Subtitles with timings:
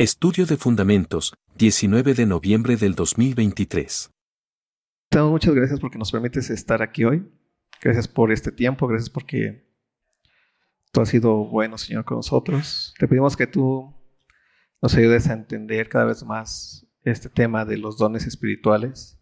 [0.00, 4.10] Estudio de Fundamentos, 19 de noviembre del 2023.
[5.10, 7.30] Te damos muchas gracias porque nos permites estar aquí hoy.
[7.82, 9.68] Gracias por este tiempo, gracias porque
[10.90, 12.94] tú has sido bueno, Señor, con nosotros.
[12.98, 13.94] Te pedimos que tú
[14.80, 19.20] nos ayudes a entender cada vez más este tema de los dones espirituales,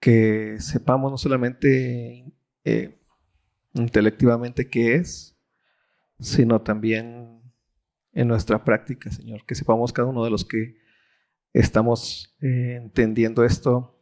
[0.00, 2.30] que sepamos no solamente
[2.64, 3.00] eh,
[3.72, 5.34] intelectivamente qué es,
[6.20, 7.41] sino también
[8.12, 9.44] en nuestra práctica, Señor.
[9.46, 10.76] Que sepamos cada uno de los que
[11.52, 13.98] estamos eh, entendiendo esto,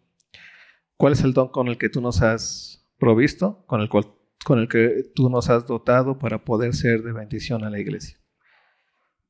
[0.96, 4.06] cuál es el don con el que tú nos has provisto, con el, cual,
[4.45, 8.19] con el que tú nos has dotado para poder ser de bendición a la iglesia.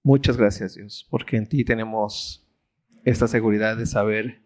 [0.02, 2.46] Muchas gracias, Dios, porque en ti tenemos
[3.04, 4.42] esta seguridad de saber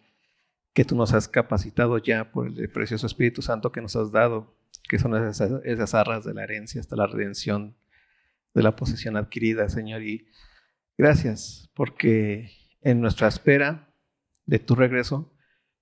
[0.73, 4.57] que tú nos has capacitado ya por el precioso Espíritu Santo que nos has dado,
[4.89, 7.77] que son esas, esas arras de la herencia hasta la redención
[8.55, 10.03] de la posesión adquirida, Señor.
[10.03, 10.27] Y
[10.97, 13.93] gracias porque en nuestra espera
[14.47, 15.33] de tu regreso,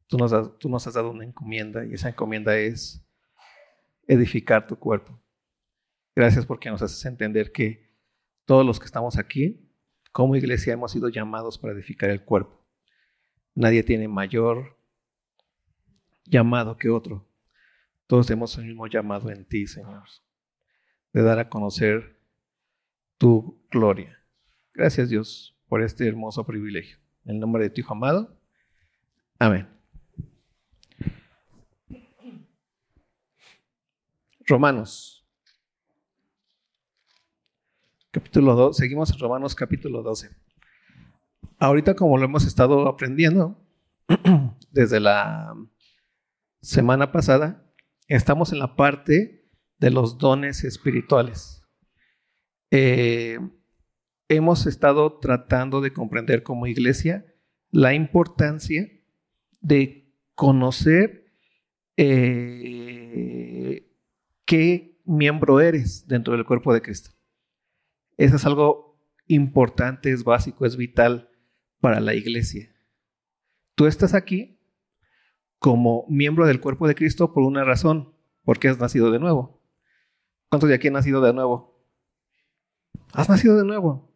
[0.07, 3.07] tú nos, has, tú nos has dado una encomienda y esa encomienda es
[4.07, 5.21] edificar tu cuerpo.
[6.15, 7.93] Gracias porque nos haces entender que
[8.45, 9.71] todos los que estamos aquí,
[10.11, 12.67] como iglesia, hemos sido llamados para edificar el cuerpo.
[13.55, 14.79] Nadie tiene mayor
[16.25, 17.29] llamado que otro.
[18.07, 20.05] Todos tenemos el mismo llamado en ti, Señor,
[21.13, 22.22] de dar a conocer
[23.23, 24.19] tu gloria.
[24.75, 26.99] Gracias Dios por este hermoso privilegio.
[27.25, 28.37] En el nombre de tu Hijo amado.
[29.39, 29.69] Amén.
[34.45, 35.25] Romanos.
[38.11, 38.77] Capítulo 2.
[38.77, 40.31] Seguimos en Romanos capítulo 12.
[41.61, 43.57] Ahorita como lo hemos estado aprendiendo
[44.73, 45.55] desde la
[46.61, 47.73] semana pasada,
[48.09, 49.49] estamos en la parte
[49.79, 51.62] de los dones espirituales.
[52.75, 53.39] Eh,
[54.29, 57.27] hemos estado tratando de comprender como iglesia
[57.71, 58.91] la importancia
[59.61, 61.27] de conocer
[61.99, 63.93] eh,
[64.47, 67.11] qué miembro eres dentro del cuerpo de Cristo.
[68.17, 71.29] Eso es algo importante, es básico, es vital
[71.79, 72.75] para la iglesia.
[73.75, 74.59] Tú estás aquí
[75.59, 78.15] como miembro del cuerpo de Cristo por una razón,
[78.45, 79.63] porque has nacido de nuevo.
[80.49, 81.72] ¿Cuántos de aquí han nacido de nuevo?
[83.13, 84.13] Has nacido de nuevo.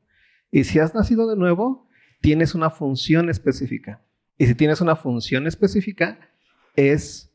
[0.50, 1.88] Y si has nacido de nuevo,
[2.20, 4.02] tienes una función específica.
[4.38, 6.18] Y si tienes una función específica,
[6.74, 7.34] es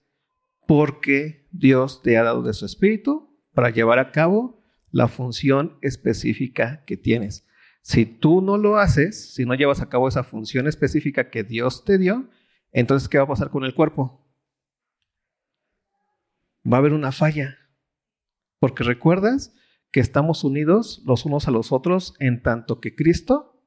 [0.68, 4.62] porque Dios te ha dado de su espíritu para llevar a cabo
[4.92, 7.48] la función específica que tienes.
[7.82, 11.84] Si tú no lo haces, si no llevas a cabo esa función específica que Dios
[11.84, 12.30] te dio,
[12.72, 14.26] entonces ¿qué va a pasar con el cuerpo?
[16.72, 17.58] Va a haber una falla.
[18.60, 19.56] Porque recuerdas
[19.92, 23.62] que estamos unidos los unos a los otros en tanto que Cristo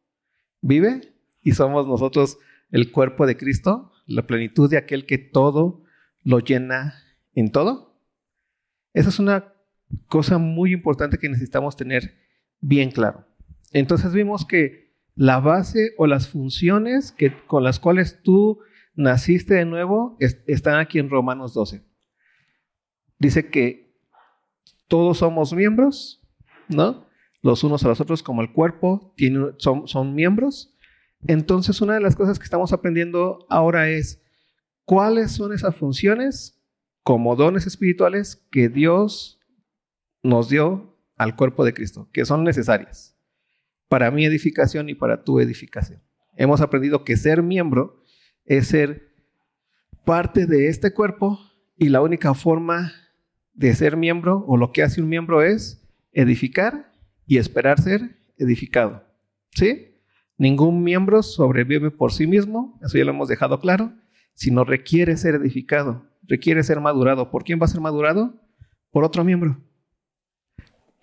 [0.61, 2.39] vive y somos nosotros
[2.71, 5.85] el cuerpo de Cristo, la plenitud de aquel que todo
[6.23, 6.95] lo llena
[7.35, 8.01] en todo.
[8.95, 9.53] Esa es una
[10.09, 12.17] cosa muy importante que necesitamos tener
[12.61, 13.27] bien claro.
[13.73, 18.61] Entonces vimos que la base o las funciones que, con las cuales tú
[18.95, 21.85] naciste de nuevo están aquí en Romanos 12.
[23.19, 23.84] Dice que
[24.89, 26.23] todos somos miembros,
[26.69, 27.07] ¿no?
[27.43, 29.15] Los unos a los otros como el cuerpo,
[29.59, 30.75] son, son miembros.
[31.27, 34.23] Entonces, una de las cosas que estamos aprendiendo ahora es
[34.85, 36.61] cuáles son esas funciones
[37.03, 39.41] como dones espirituales que Dios
[40.23, 43.17] nos dio al cuerpo de Cristo, que son necesarias
[43.89, 46.03] para mi edificación y para tu edificación.
[46.37, 48.03] Hemos aprendido que ser miembro
[48.45, 49.15] es ser
[50.05, 51.39] parte de este cuerpo
[51.77, 52.93] y la única forma
[53.55, 56.93] de ser miembro o lo que hace un miembro es edificar
[57.27, 59.05] y esperar ser edificado.
[59.51, 59.95] ¿Sí?
[60.37, 63.93] Ningún miembro sobrevive por sí mismo, eso ya lo hemos dejado claro,
[64.35, 67.31] sino requiere ser edificado, requiere ser madurado.
[67.31, 68.35] ¿Por quién va a ser madurado?
[68.91, 69.61] Por otro miembro.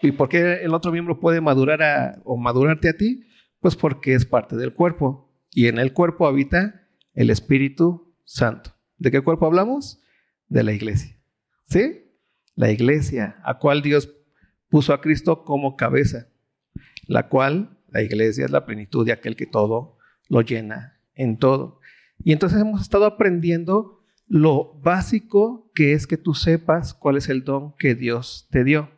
[0.01, 3.23] ¿Y por qué el otro miembro puede madurar o madurarte a ti?
[3.59, 8.73] Pues porque es parte del cuerpo y en el cuerpo habita el Espíritu Santo.
[8.97, 10.01] ¿De qué cuerpo hablamos?
[10.47, 11.17] De la iglesia.
[11.67, 12.10] ¿Sí?
[12.61, 14.13] La iglesia, a cual Dios
[14.69, 16.27] puso a Cristo como cabeza,
[17.07, 19.97] la cual la iglesia es la plenitud de aquel que todo
[20.29, 21.79] lo llena en todo.
[22.23, 27.43] Y entonces hemos estado aprendiendo lo básico que es que tú sepas cuál es el
[27.43, 28.91] don que Dios te dio.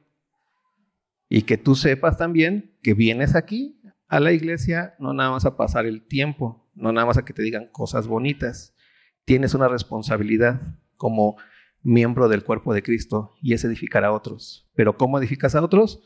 [1.30, 5.56] Y que tú sepas también que vienes aquí a la iglesia no nada más a
[5.56, 8.76] pasar el tiempo, no nada más a que te digan cosas bonitas.
[9.24, 10.60] Tienes una responsabilidad
[10.98, 11.38] como
[11.84, 14.70] miembro del cuerpo de Cristo y es edificar a otros.
[14.74, 16.02] Pero ¿cómo edificas a otros?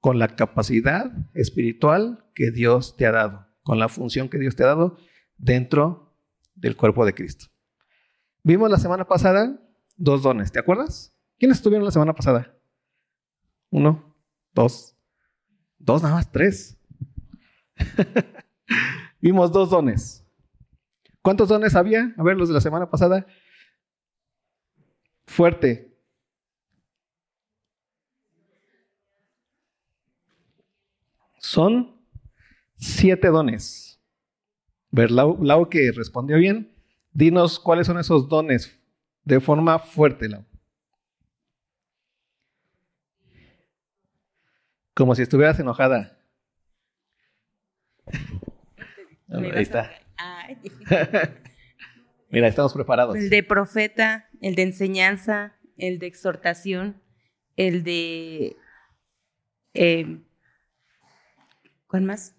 [0.00, 4.64] Con la capacidad espiritual que Dios te ha dado, con la función que Dios te
[4.64, 4.96] ha dado
[5.36, 6.14] dentro
[6.54, 7.46] del cuerpo de Cristo.
[8.42, 9.60] Vimos la semana pasada
[9.96, 11.14] dos dones, ¿te acuerdas?
[11.38, 12.56] ¿Quiénes estuvieron la semana pasada?
[13.70, 14.16] Uno,
[14.54, 14.96] dos,
[15.78, 16.78] dos nada más, tres.
[19.20, 20.24] Vimos dos dones.
[21.22, 22.14] ¿Cuántos dones había?
[22.16, 23.26] A ver, los de la semana pasada.
[25.28, 25.94] Fuerte.
[31.38, 31.94] Son
[32.76, 34.00] siete dones.
[34.90, 36.74] Ver, Lau, que respondió bien,
[37.12, 38.80] dinos cuáles son esos dones
[39.24, 40.46] de forma fuerte, Lau.
[44.94, 46.18] Como si estuvieras enojada.
[49.28, 49.90] ahí está.
[52.30, 53.14] Mira, estamos preparados.
[53.16, 57.02] El de profeta, el de enseñanza, el de exhortación,
[57.56, 58.56] el de...
[59.74, 60.20] Eh,
[61.86, 62.34] ¿Cuál más?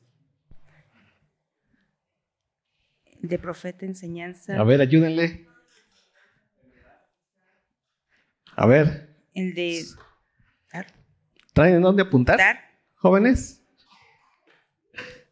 [3.22, 4.60] El de profeta, enseñanza.
[4.60, 5.48] A ver, ayúdenle.
[8.56, 9.16] A ver.
[9.34, 9.84] El de...
[11.54, 12.40] ¿Traen en dónde apuntar?
[12.96, 13.66] ¿Jóvenes?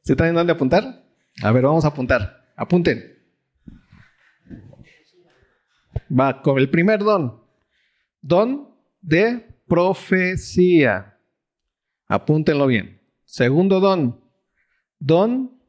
[0.02, 1.06] ¿Se traen en dónde apuntar?
[1.44, 2.52] A ver, vamos a apuntar.
[2.56, 3.17] Apunten.
[6.12, 7.42] Va con el primer don.
[8.22, 8.70] Don
[9.02, 11.18] de profecía.
[12.08, 13.02] Apúntenlo bien.
[13.26, 14.22] Segundo don.
[15.00, 15.60] Don.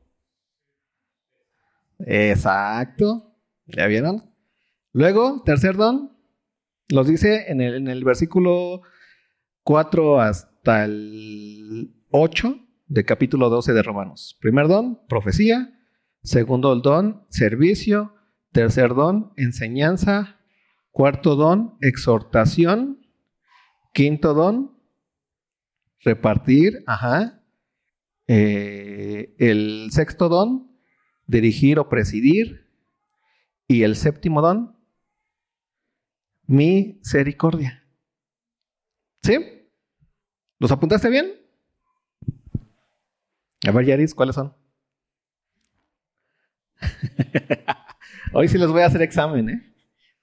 [2.01, 3.35] Exacto.
[3.67, 4.31] ¿Ya vieron?
[4.93, 6.17] Luego, tercer don.
[6.89, 8.83] Los dice en el, en el versículo
[9.63, 14.39] 4 hasta el 8 de capítulo 12 de Romanos.
[14.41, 15.75] Primer don, profecía.
[16.23, 18.15] Segundo don, servicio.
[18.53, 20.41] Tercer don, enseñanza.
[20.91, 23.07] Cuarto don, exhortación.
[23.93, 24.79] Quinto don,
[26.01, 26.83] repartir.
[26.87, 27.43] Ajá.
[28.27, 30.79] Eh, el sexto don,
[31.27, 32.69] dirigir o presidir.
[33.67, 34.77] Y el séptimo don,
[36.47, 37.85] misericordia.
[39.23, 39.37] ¿Sí?
[40.59, 41.33] ¿Los apuntaste bien?
[43.67, 44.57] A ver, Yaris, ¿cuáles son?
[48.33, 49.75] Hoy sí les voy a hacer examen, ¿eh?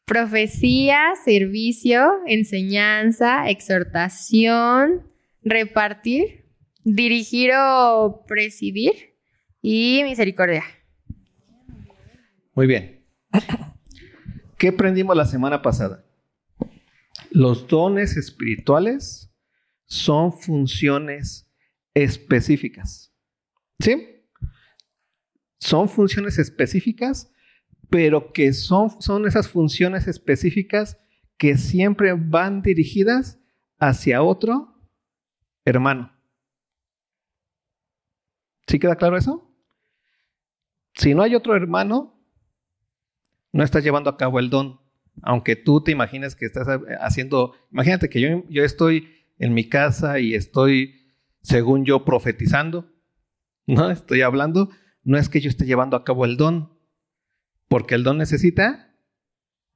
[0.06, 5.12] Profecía, servicio, enseñanza, exhortación,
[5.42, 6.46] repartir,
[6.84, 9.16] dirigir o presidir
[9.62, 10.64] y misericordia.
[12.54, 13.04] Muy bien.
[14.58, 16.06] ¿Qué aprendimos la semana pasada?
[17.32, 19.34] Los dones espirituales
[19.86, 21.50] son funciones
[21.94, 23.12] específicas.
[23.80, 24.16] ¿Sí?
[25.66, 27.32] son funciones específicas,
[27.90, 30.98] pero que son, son esas funciones específicas
[31.38, 33.40] que siempre van dirigidas
[33.78, 34.76] hacia otro
[35.66, 36.12] hermano.
[38.68, 39.52] ¿Sí queda claro eso?
[40.96, 42.16] Si no hay otro hermano,
[43.52, 44.80] no estás llevando a cabo el don.
[45.22, 46.68] Aunque tú te imagines que estás
[47.00, 52.92] haciendo, imagínate que yo, yo estoy en mi casa y estoy, según yo, profetizando,
[53.68, 53.92] ¿no?
[53.92, 54.70] Estoy hablando,
[55.04, 56.75] no es que yo esté llevando a cabo el don,
[57.68, 58.96] porque el don necesita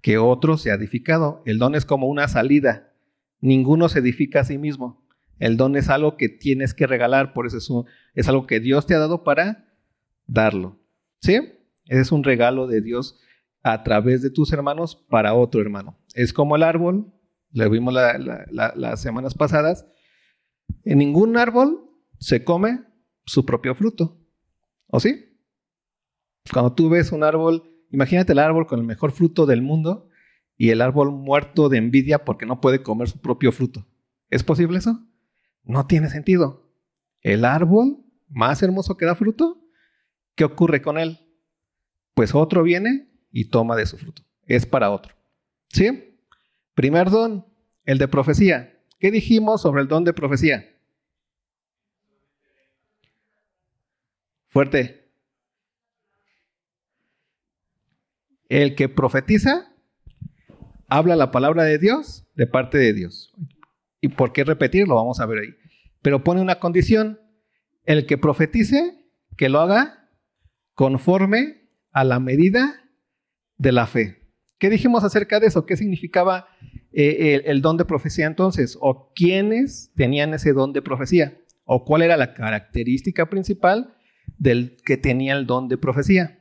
[0.02, 1.42] que otro sea edificado.
[1.46, 2.94] El don es como una salida.
[3.42, 5.06] Ninguno se edifica a sí mismo.
[5.40, 8.94] El don es algo que tienes que regalar, por eso es, algo que Dios te
[8.94, 9.74] ha dado para
[10.28, 10.80] darlo.
[11.22, 11.40] ¿Sí?
[11.86, 13.20] Es un regalo de Dios
[13.64, 15.98] a través de tus hermanos para otro hermano.
[16.14, 17.14] Es como el árbol,
[17.52, 19.88] lo vimos las semanas pasadas.
[20.84, 22.84] En ningún árbol se come
[23.26, 24.20] su propio fruto.
[24.88, 25.38] ¿O sí?
[26.52, 30.10] Cuando tú ves un árbol, imagínate el árbol con el mejor fruto del mundo
[30.58, 33.88] y el árbol muerto de envidia porque no puede comer su propio fruto.
[34.30, 35.06] ¿Es posible eso?
[35.64, 36.70] No tiene sentido.
[37.22, 39.62] El árbol más hermoso que da fruto,
[40.36, 41.20] ¿qué ocurre con él?
[42.14, 44.24] Pues otro viene y toma de su fruto.
[44.46, 45.16] Es para otro.
[45.70, 46.18] ¿Sí?
[46.74, 47.46] Primer don,
[47.86, 48.80] el de profecía.
[49.00, 50.66] ¿Qué dijimos sobre el don de profecía?
[54.48, 54.99] Fuerte.
[58.50, 59.74] El que profetiza
[60.88, 63.34] habla la palabra de Dios de parte de Dios.
[64.02, 64.96] ¿Y por qué repetirlo?
[64.96, 65.56] Vamos a ver ahí.
[66.02, 67.20] Pero pone una condición.
[67.86, 69.06] El que profetice,
[69.38, 70.10] que lo haga
[70.74, 72.84] conforme a la medida
[73.58, 74.32] de la fe.
[74.58, 75.66] ¿Qué dijimos acerca de eso?
[75.66, 76.48] ¿Qué significaba
[76.92, 78.78] eh, el, el, don de profecía entonces?
[78.82, 81.40] ¿O quiénes tenían ese don de profecía?
[81.64, 83.96] ¿O cuál era la característica principal
[84.40, 86.40] del que tenía el don de profecía.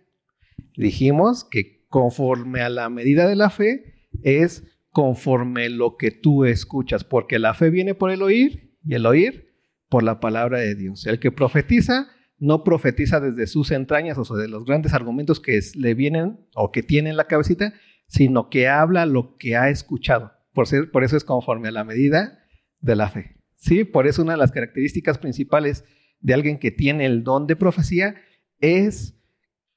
[0.77, 7.05] Dijimos que conforme a la medida de la fe es conforme lo que tú escuchas,
[7.05, 9.55] porque la fe viene por el oír y el oír
[9.89, 11.07] por la palabra de Dios.
[11.07, 15.61] El que profetiza no profetiza desde sus entrañas, o sea, de los grandes argumentos que
[15.75, 17.75] le vienen o que tiene en la cabecita,
[18.07, 20.33] sino que habla lo que ha escuchado.
[20.53, 22.39] Por, ser, por eso es conforme a la medida
[22.81, 23.37] de la fe.
[23.57, 23.85] ¿Sí?
[23.85, 25.85] Por eso una de las características principales
[26.21, 28.15] de alguien que tiene el don de profecía
[28.61, 29.17] es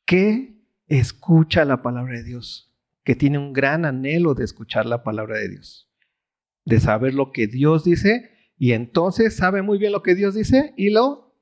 [0.05, 0.60] que
[0.99, 5.47] escucha la palabra de Dios, que tiene un gran anhelo de escuchar la palabra de
[5.47, 5.89] Dios,
[6.65, 10.73] de saber lo que Dios dice y entonces sabe muy bien lo que Dios dice
[10.77, 11.33] y lo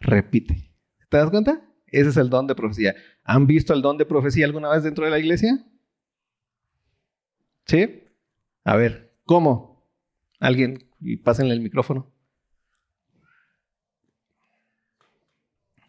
[0.00, 0.72] repite.
[1.08, 1.62] ¿Te das cuenta?
[1.86, 2.94] Ese es el don de profecía.
[3.22, 5.64] ¿Han visto el don de profecía alguna vez dentro de la iglesia?
[7.66, 8.04] ¿Sí?
[8.64, 9.88] A ver, ¿cómo?
[10.40, 12.12] Alguien, y pásenle el micrófono.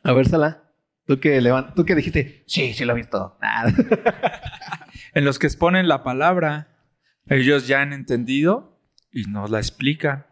[0.04, 0.71] A ver, Sala.
[1.12, 1.42] ¿Tú que,
[1.76, 2.46] ¿Tú que dijiste?
[2.48, 3.38] Sí, sí lo he visto.
[5.14, 6.70] en los que exponen la palabra,
[7.26, 8.80] ellos ya han entendido
[9.12, 10.26] y nos la explican.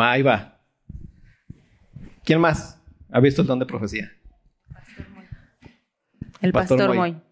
[0.00, 0.60] Ahí va.
[2.24, 4.10] ¿Quién más ha visto el don de profecía?
[6.40, 7.22] El pastor, Moy.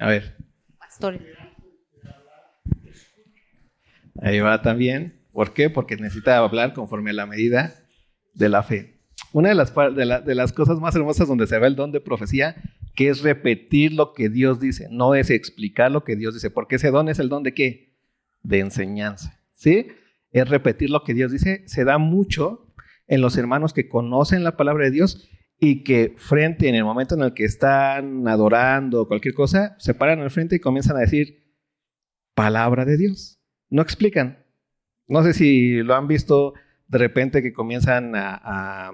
[0.00, 0.36] A ver.
[0.78, 1.18] Pastor.
[4.20, 5.18] Ahí va también.
[5.32, 5.70] ¿Por qué?
[5.70, 7.86] Porque necesita hablar conforme a la medida
[8.34, 8.99] de la fe.
[9.32, 12.56] Una de las, de, las cosas más hermosas donde se ve el don de profecía,
[12.94, 16.76] que es repetir lo que Dios dice, no es explicar lo que Dios dice, porque
[16.76, 17.96] ese don es el don de qué?
[18.42, 19.88] De enseñanza, ¿sí?
[20.32, 22.72] Es repetir lo que Dios dice, se da mucho
[23.06, 27.14] en los hermanos que conocen la palabra de Dios y que frente, en el momento
[27.14, 31.54] en el que están adorando cualquier cosa, se paran al frente y comienzan a decir
[32.34, 33.40] palabra de Dios.
[33.68, 34.44] No explican.
[35.06, 36.54] No sé si lo han visto
[36.90, 38.90] de repente que comienzan a,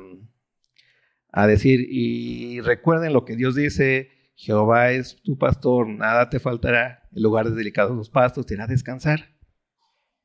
[1.32, 7.08] a, decir, y recuerden lo que Dios dice, Jehová es tu pastor, nada te faltará,
[7.10, 9.34] en lugares delicados los pastos, te a descansar.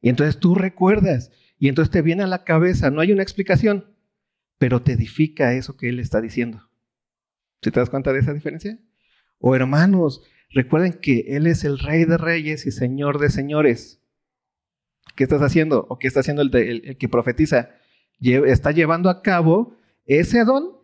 [0.02, 3.96] Y entonces tú recuerdas, y entonces te viene a la cabeza, no hay una explicación,
[4.58, 6.70] pero te edifica eso que Él está diciendo.
[7.62, 8.80] ¿Sí te das cuenta de esa diferencia?
[9.40, 14.01] O hermanos, recuerden que Él es el Rey de Reyes y Señor de Señores.
[15.16, 15.86] ¿Qué estás haciendo?
[15.90, 17.70] ¿O qué está haciendo el, que profetiza?
[18.20, 19.76] está llevando a cabo
[20.06, 20.78] ese don.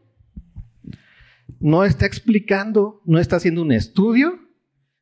[1.60, 4.40] No está explicando, no está haciendo un estudio,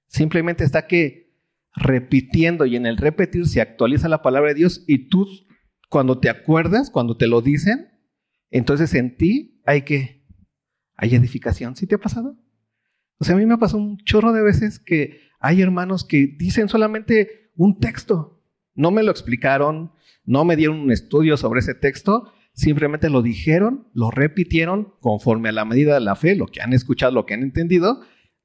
[0.08, 1.34] simplemente está que
[1.76, 5.28] repitiendo y en el repetir se actualiza la palabra de Dios y tú
[5.90, 7.90] cuando te acuerdas, cuando te lo dicen,
[8.52, 10.26] entonces en ti hay que,
[10.96, 11.76] hay edificación.
[11.76, 12.38] ¿Sí te ha pasado?
[13.18, 16.28] O sea, a mí me ha pasado un chorro de veces que hay hermanos que
[16.38, 18.35] dicen solamente un texto
[18.76, 19.92] no me lo explicaron,
[20.26, 25.54] no me dieron un estudio sobre ese texto, simplemente lo dijeron, lo repitieron conforme a
[25.54, 28.02] la medida de la fe, lo que han escuchado, lo que han entendido,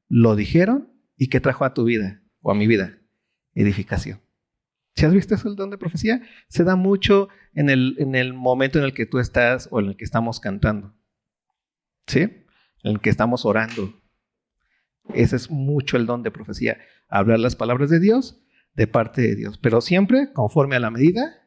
[0.08, 2.98] lo dijeron y ¿qué trajo a tu vida o a mi vida?
[3.54, 4.20] Edificación.
[4.96, 8.34] Si has visto eso el don de profecía, se da mucho en el, en el
[8.34, 10.94] momento en el que tú estás o en el que estamos cantando.
[12.06, 12.20] ¿Sí?
[12.20, 13.94] En el que estamos orando.
[15.14, 16.78] Ese es mucho el don de profecía.
[17.08, 18.42] Hablar las palabras de Dios
[18.74, 21.46] de parte de Dios, pero siempre conforme a la medida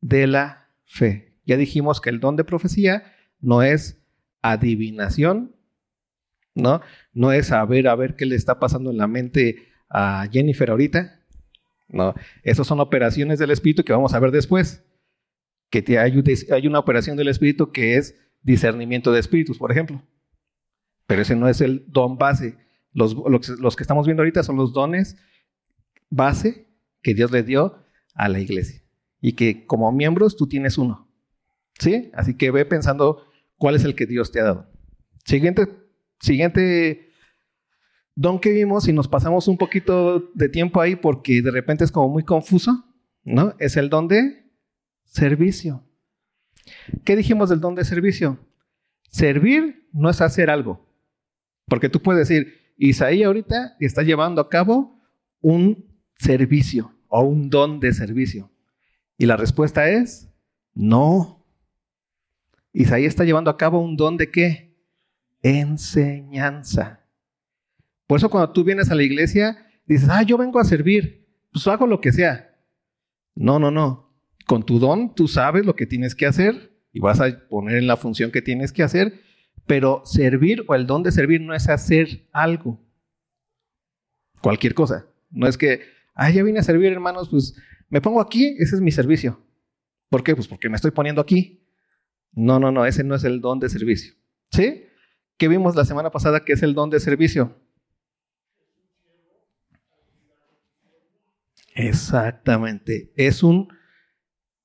[0.00, 1.34] de la fe.
[1.44, 3.04] Ya dijimos que el don de profecía
[3.40, 4.02] no es
[4.42, 5.56] adivinación,
[6.54, 6.80] ¿no?
[7.12, 11.20] No es saber a ver qué le está pasando en la mente a Jennifer ahorita,
[11.88, 12.14] ¿no?
[12.42, 14.84] Esas son operaciones del Espíritu que vamos a ver después.
[15.70, 20.02] Que te hay, hay una operación del Espíritu que es discernimiento de espíritus, por ejemplo.
[21.06, 22.56] Pero ese no es el don base.
[22.92, 25.16] Los, los que estamos viendo ahorita son los dones
[26.10, 26.68] base
[27.02, 27.78] que Dios le dio
[28.14, 28.82] a la iglesia.
[29.20, 31.08] Y que como miembros tú tienes uno.
[31.78, 32.10] ¿Sí?
[32.14, 34.70] Así que ve pensando cuál es el que Dios te ha dado.
[35.24, 35.68] Siguiente,
[36.20, 37.10] siguiente
[38.14, 41.90] don que vimos y nos pasamos un poquito de tiempo ahí porque de repente es
[41.90, 42.84] como muy confuso,
[43.24, 43.54] ¿no?
[43.58, 44.50] Es el don de
[45.04, 45.84] servicio.
[47.04, 48.38] ¿Qué dijimos del don de servicio?
[49.08, 50.88] Servir no es hacer algo.
[51.66, 55.00] Porque tú puedes decir, Isaí ahorita está llevando a cabo
[55.40, 55.93] un
[56.24, 58.50] servicio o un don de servicio?
[59.16, 60.28] Y la respuesta es
[60.74, 61.46] no.
[62.72, 64.74] Isaías está llevando a cabo un don de qué?
[65.42, 67.00] Enseñanza.
[68.06, 71.66] Por eso cuando tú vienes a la iglesia, dices, ah, yo vengo a servir, pues
[71.68, 72.58] hago lo que sea.
[73.34, 74.12] No, no, no.
[74.46, 77.86] Con tu don tú sabes lo que tienes que hacer y vas a poner en
[77.86, 79.20] la función que tienes que hacer,
[79.66, 82.80] pero servir o el don de servir no es hacer algo.
[84.42, 85.06] Cualquier cosa.
[85.30, 85.80] No es que,
[86.14, 87.54] ah, ya vine a servir, hermanos, pues
[87.88, 89.40] me pongo aquí, ese es mi servicio.
[90.08, 90.34] ¿Por qué?
[90.34, 91.66] Pues porque me estoy poniendo aquí.
[92.32, 94.14] No, no, no, ese no es el don de servicio.
[94.50, 94.84] ¿Sí?
[95.36, 97.56] ¿Qué vimos la semana pasada que es el don de servicio?
[101.74, 103.12] Exactamente.
[103.16, 103.68] Es un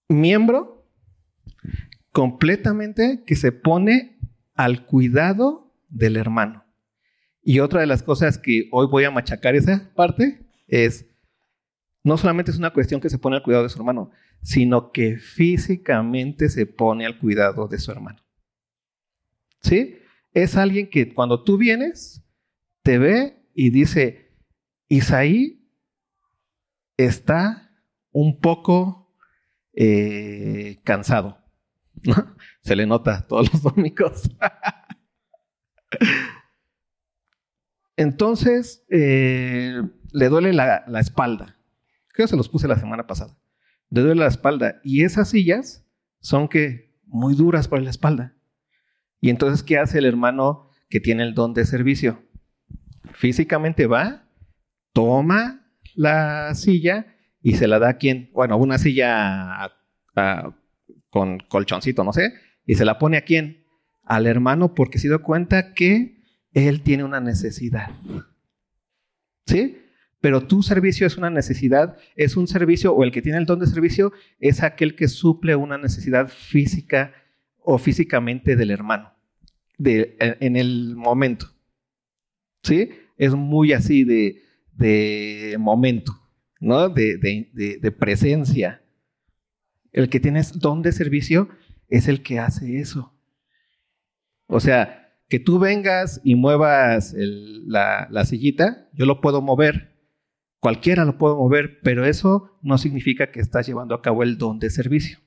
[0.08, 0.88] miembro
[2.12, 4.20] completamente que se pone
[4.56, 6.66] al cuidado del hermano.
[7.42, 11.09] Y otra de las cosas que hoy voy a machacar esa parte es,
[12.04, 15.18] no solamente es una cuestión que se pone al cuidado de su hermano, sino que
[15.18, 18.20] físicamente se pone al cuidado de su hermano.
[19.62, 19.98] ¿Sí?
[20.34, 22.24] Es alguien que cuando tú vienes,
[22.84, 24.38] te ve y dice,
[24.88, 25.70] Isaí
[26.98, 27.72] está
[28.12, 29.14] un poco
[29.74, 31.38] eh, cansado.
[32.62, 34.30] Se le nota todos los domingos.
[37.96, 41.59] Entonces, eh, le duele la, la, espalda.
[42.28, 43.38] Se los puse la semana pasada.
[43.90, 44.80] Le duele la espalda.
[44.84, 45.86] Y esas sillas
[46.20, 48.36] son que muy duras para la espalda.
[49.22, 52.24] Y entonces, ¿qué hace el hermano que tiene el don de servicio?
[53.14, 54.30] Físicamente va,
[54.94, 59.72] toma la silla y se la da a quien, bueno, una silla
[61.10, 62.34] con colchoncito, no sé,
[62.66, 63.66] y se la pone a quién?
[64.04, 66.24] Al hermano porque se dio cuenta que
[66.54, 67.92] él tiene una necesidad.
[69.46, 69.78] ¿Sí?
[70.22, 73.60] Pero tu servicio es una necesidad, es un servicio, o el que tiene el don
[73.60, 77.14] de servicio es aquel que suple una necesidad física
[77.60, 79.14] o físicamente del hermano,
[79.78, 81.48] de, en el momento.
[82.64, 82.90] ¿Sí?
[83.18, 84.42] Es muy así de,
[84.74, 86.14] de momento,
[86.60, 86.90] ¿no?
[86.90, 88.82] De, de, presencia.
[89.92, 91.50] El que tiene don de servicio
[91.88, 93.14] es el que hace eso.
[94.48, 99.89] O sea, que tú vengas y muevas la, la sillita, yo lo puedo mover,
[100.60, 104.60] cualquiera lo puedo mover, pero eso no significa que estás llevando a cabo el don
[104.60, 105.20] de servicio.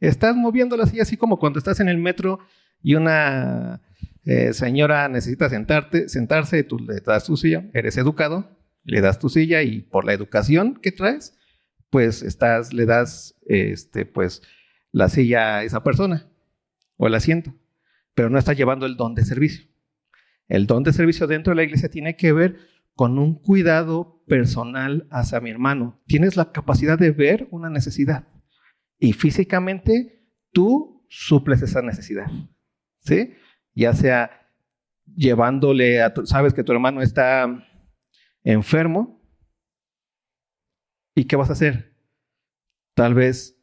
[0.00, 2.40] Estás moviendo la silla así como cuando estás en el metro
[2.82, 3.80] y una
[4.24, 9.28] eh, señora necesita sentarte, sentarse, tú le das tu silla, eres educado, le das tu
[9.28, 11.36] silla y por la educación que traes,
[11.90, 14.42] pues estás, le das este, pues,
[14.92, 16.26] la silla a esa persona
[16.96, 17.54] o el asiento,
[18.14, 19.66] pero no estás llevando el don de servicio.
[20.48, 22.58] El don de servicio dentro de la iglesia tiene que ver
[22.94, 26.02] con un cuidado personal hacia mi hermano.
[26.06, 28.28] Tienes la capacidad de ver una necesidad
[28.98, 32.26] y físicamente tú suples esa necesidad.
[33.00, 33.34] ¿Sí?
[33.74, 34.30] Ya sea
[35.14, 37.46] llevándole a tu, sabes que tu hermano está
[38.42, 39.22] enfermo,
[41.14, 41.96] ¿y qué vas a hacer?
[42.94, 43.60] Tal vez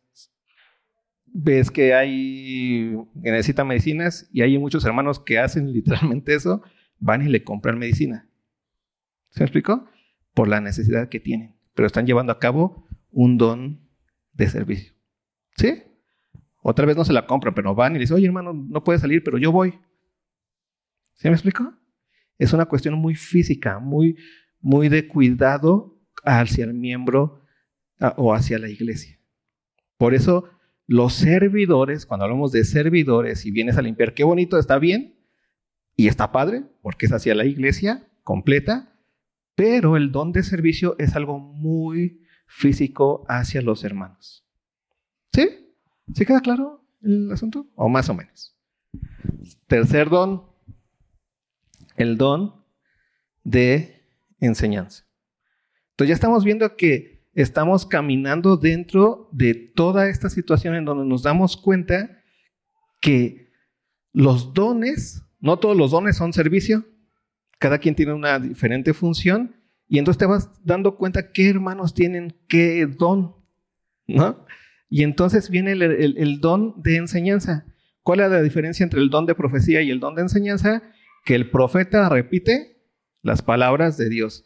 [1.25, 6.61] ves que hay, que necesita medicinas y hay muchos hermanos que hacen literalmente eso,
[6.99, 8.29] van y le compran medicina.
[9.31, 9.89] ¿Se me explicó?
[10.33, 13.89] Por la necesidad que tienen, pero están llevando a cabo un don
[14.33, 14.93] de servicio.
[15.57, 15.83] ¿Sí?
[16.63, 19.23] Otra vez no se la compran, pero van y dicen, oye hermano, no puede salir,
[19.23, 19.79] pero yo voy.
[21.15, 21.73] ¿Se me explicó?
[22.37, 24.17] Es una cuestión muy física, muy,
[24.59, 27.41] muy de cuidado hacia el miembro
[28.17, 29.19] o hacia la iglesia.
[29.97, 30.49] Por eso
[30.87, 35.15] los servidores, cuando hablamos de servidores y vienes a limpiar, qué bonito, está bien
[35.95, 38.90] y está padre, porque es hacia la iglesia completa,
[39.61, 44.43] pero el don de servicio es algo muy físico hacia los hermanos.
[45.31, 45.49] ¿Sí?
[46.15, 47.67] ¿Sí queda claro el asunto?
[47.75, 48.57] O más o menos.
[49.67, 50.47] Tercer don,
[51.95, 52.55] el don
[53.43, 54.03] de
[54.39, 55.05] enseñanza.
[55.91, 61.21] Entonces ya estamos viendo que estamos caminando dentro de toda esta situación en donde nos
[61.21, 62.23] damos cuenta
[62.99, 63.51] que
[64.11, 66.83] los dones, no todos los dones son servicio,
[67.61, 69.55] cada quien tiene una diferente función
[69.87, 73.35] y entonces te vas dando cuenta qué hermanos tienen qué don,
[74.07, 74.47] ¿no?
[74.89, 77.65] Y entonces viene el, don de enseñanza.
[78.01, 80.81] ¿Cuál es la diferencia entre el don de profecía y el don de enseñanza?
[81.23, 82.81] Que el profeta repite
[83.21, 84.43] las palabras de Dios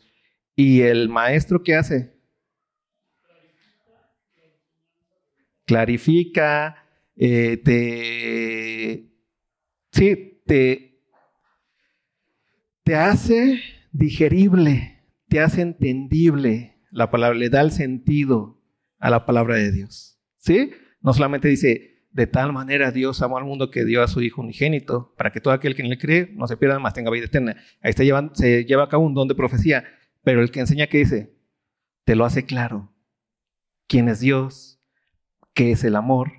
[0.58, 2.14] ¿Y el maestro qué hace?
[5.66, 9.10] Clarifica, eh, te,
[9.92, 10.95] sí, te,
[12.86, 13.60] te hace
[13.92, 18.62] digerible, te hace entendible la palabra, le da el sentido
[19.00, 20.20] a la palabra de Dios.
[20.38, 20.72] ¿Sí?
[21.02, 24.42] No solamente dice, de tal manera Dios amó al mundo que dio a su Hijo
[24.42, 27.26] unigénito, para que todo aquel que en él cree no se pierda, más tenga vida
[27.26, 27.56] eterna.
[27.82, 29.84] Ahí está se lleva a cabo un don de profecía.
[30.24, 31.36] Pero el que enseña, ¿qué dice?
[32.04, 32.94] Te lo hace claro.
[33.88, 34.80] ¿Quién es Dios?
[35.56, 36.34] ¿Qué es el amor?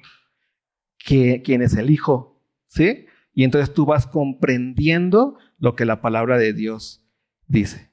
[1.04, 2.40] ¿Quién es el Hijo?
[2.68, 3.06] ¿Sí?
[3.35, 7.05] Y entonces tú vas comprendiendo lo que la palabra de Dios
[7.47, 7.90] dice.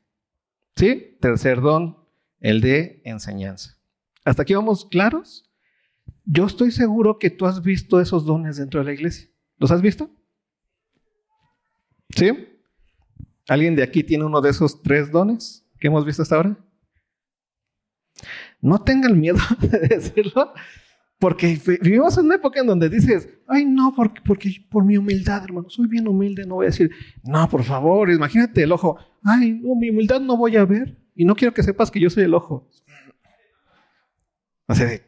[0.76, 1.18] ¿Sí?
[1.22, 1.98] Tercer don,
[2.40, 3.78] el de enseñanza.
[4.26, 5.50] ¿Hasta aquí vamos claros?
[6.26, 9.30] Yo estoy seguro que tú has visto esos dones dentro de la iglesia.
[9.58, 10.10] ¿Los has visto?
[12.10, 12.32] ¿Sí?
[13.48, 15.64] ¿Alguien de aquí tiene uno de esos tres dones?
[15.84, 16.58] que hemos visto hasta ahora?
[18.62, 20.54] No tengan miedo de decirlo.
[21.24, 25.42] Porque vivimos en una época en donde dices, ay, no, porque, porque por mi humildad,
[25.46, 26.92] hermano, soy bien humilde, no voy a decir,
[27.24, 31.24] no, por favor, imagínate el ojo, ay, no, mi humildad no voy a ver y
[31.24, 32.70] no quiero que sepas que yo soy el ojo.
[34.68, 35.00] O sea,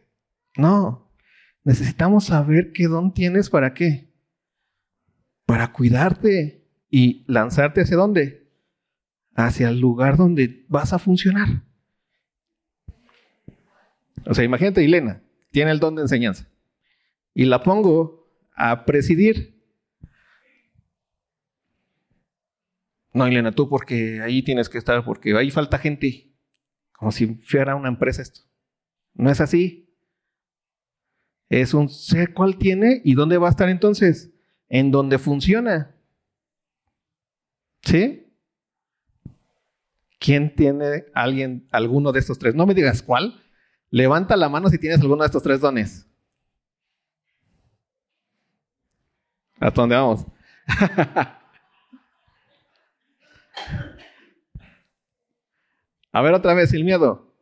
[0.56, 1.12] no,
[1.66, 4.10] necesitamos saber qué don tienes para qué.
[5.46, 8.54] Para cuidarte y lanzarte hacia dónde?
[9.36, 11.66] Hacia el lugar donde vas a funcionar.
[14.26, 15.25] O sea, imagínate, Elena,
[15.56, 16.50] tiene el don de enseñanza.
[17.34, 19.58] Y la pongo a presidir.
[23.14, 26.36] No, Elena, tú porque ahí tienes que estar, porque ahí falta gente.
[26.92, 28.42] Como si fuera una empresa esto.
[29.14, 29.96] No es así.
[31.48, 34.34] Es un sé cuál tiene y dónde va a estar entonces.
[34.68, 35.96] En donde funciona.
[37.82, 38.28] ¿Sí?
[40.20, 42.56] ¿Quién tiene alguien, alguno de estos tres?
[42.56, 43.42] No me digas cuál.
[43.96, 46.06] Levanta la mano si tienes alguno de estos tres dones.
[49.58, 50.26] ¿Hasta dónde vamos?
[56.12, 57.34] A ver otra vez, el miedo.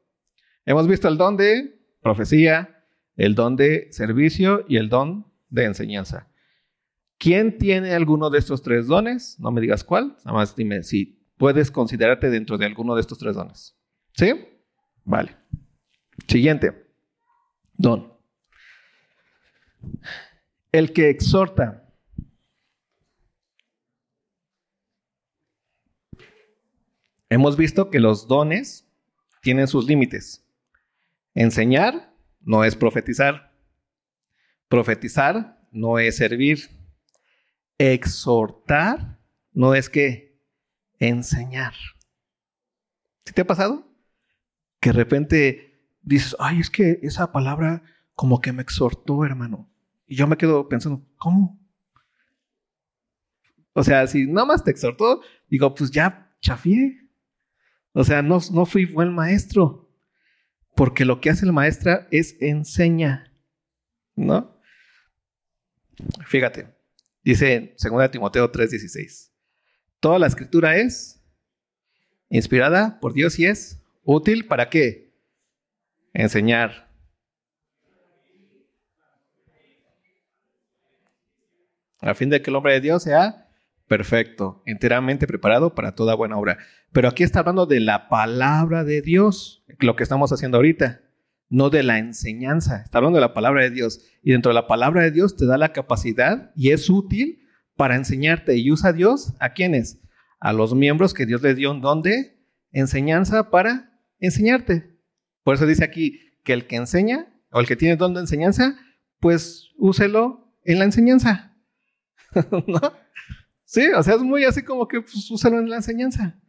[0.63, 2.85] Hemos visto el don de profecía,
[3.15, 6.27] el don de servicio y el don de enseñanza.
[7.17, 9.39] ¿Quién tiene alguno de estos tres dones?
[9.39, 13.17] No me digas cuál, nada más dime si puedes considerarte dentro de alguno de estos
[13.17, 13.75] tres dones.
[14.15, 14.35] ¿Sí?
[15.03, 15.35] Vale.
[16.27, 16.87] Siguiente.
[17.73, 18.13] Don.
[20.71, 21.83] El que exhorta.
[27.29, 28.87] Hemos visto que los dones
[29.41, 30.45] tienen sus límites.
[31.33, 33.53] Enseñar no es profetizar.
[34.67, 36.69] Profetizar no es servir.
[37.77, 39.19] Exhortar
[39.51, 40.39] no es que
[40.99, 41.73] enseñar.
[43.25, 43.91] ¿Sí te ha pasado?
[44.79, 45.72] Que de repente
[46.03, 49.71] dices, ay, es que esa palabra como que me exhortó, hermano.
[50.05, 51.59] Y yo me quedo pensando, ¿cómo?
[53.73, 57.09] O sea, si nada más te exhortó, digo, pues ya chafié.
[57.93, 59.89] O sea, no, no fui buen maestro.
[60.75, 63.31] Porque lo que hace el maestra es enseña,
[64.15, 64.59] ¿no?
[66.25, 66.75] Fíjate,
[67.23, 69.31] dice en 2 Timoteo 3:16,
[69.99, 71.23] toda la escritura es
[72.29, 75.12] inspirada por Dios y es útil para qué?
[76.13, 76.89] Enseñar.
[82.01, 83.47] A fin de que el hombre de Dios sea
[83.87, 86.57] perfecto, enteramente preparado para toda buena obra.
[86.91, 91.01] Pero aquí está hablando de la palabra de Dios, lo que estamos haciendo ahorita,
[91.49, 92.81] no de la enseñanza.
[92.83, 94.01] Está hablando de la palabra de Dios.
[94.21, 97.95] Y dentro de la palabra de Dios te da la capacidad y es útil para
[97.95, 98.57] enseñarte.
[98.57, 100.01] Y usa Dios a quienes?
[100.39, 102.39] A los miembros que Dios les dio un don de
[102.71, 104.92] enseñanza para enseñarte.
[105.43, 108.77] Por eso dice aquí que el que enseña o el que tiene don de enseñanza,
[109.19, 111.55] pues úselo en la enseñanza.
[112.67, 112.79] ¿No?
[113.65, 116.39] Sí, o sea, es muy así como que pues, úsalo en la enseñanza.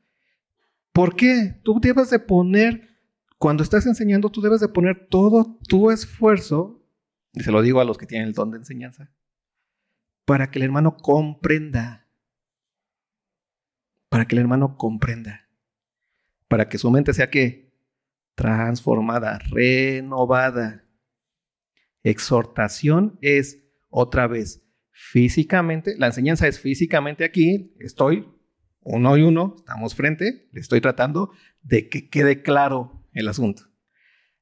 [0.92, 1.60] ¿Por qué?
[1.64, 2.88] Tú debes de poner,
[3.38, 6.86] cuando estás enseñando, tú debes de poner todo tu esfuerzo,
[7.32, 9.10] y se lo digo a los que tienen el don de enseñanza,
[10.24, 12.06] para que el hermano comprenda.
[14.08, 15.48] Para que el hermano comprenda.
[16.46, 17.63] Para que su mente sea que
[18.34, 20.84] transformada, renovada.
[22.02, 28.28] Exhortación es otra vez físicamente, la enseñanza es físicamente aquí, estoy
[28.80, 33.64] uno y uno, estamos frente, le estoy tratando de que quede claro el asunto.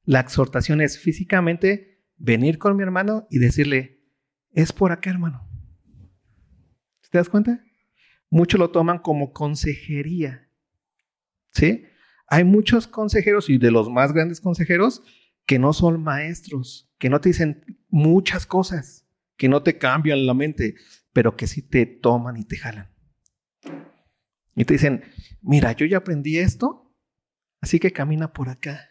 [0.03, 4.01] La exhortación es físicamente venir con mi hermano y decirle,
[4.51, 5.49] es por acá, hermano.
[7.09, 7.63] ¿Te das cuenta?
[8.29, 10.49] Muchos lo toman como consejería.
[11.51, 11.85] ¿Sí?
[12.33, 15.03] Hay muchos consejeros y de los más grandes consejeros
[15.45, 20.33] que no son maestros, que no te dicen muchas cosas que no te cambian la
[20.33, 20.73] mente,
[21.11, 22.91] pero que sí te toman y te jalan.
[24.55, 25.03] Y te dicen,
[25.43, 26.91] mira, yo ya aprendí esto,
[27.61, 28.89] así que camina por acá.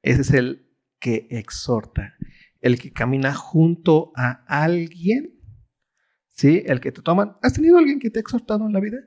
[0.00, 2.14] Ese es el que exhorta,
[2.62, 5.38] el que camina junto a alguien,
[6.30, 6.62] ¿sí?
[6.64, 7.36] El que te toman.
[7.42, 9.00] ¿Has tenido alguien que te ha exhortado en la vida?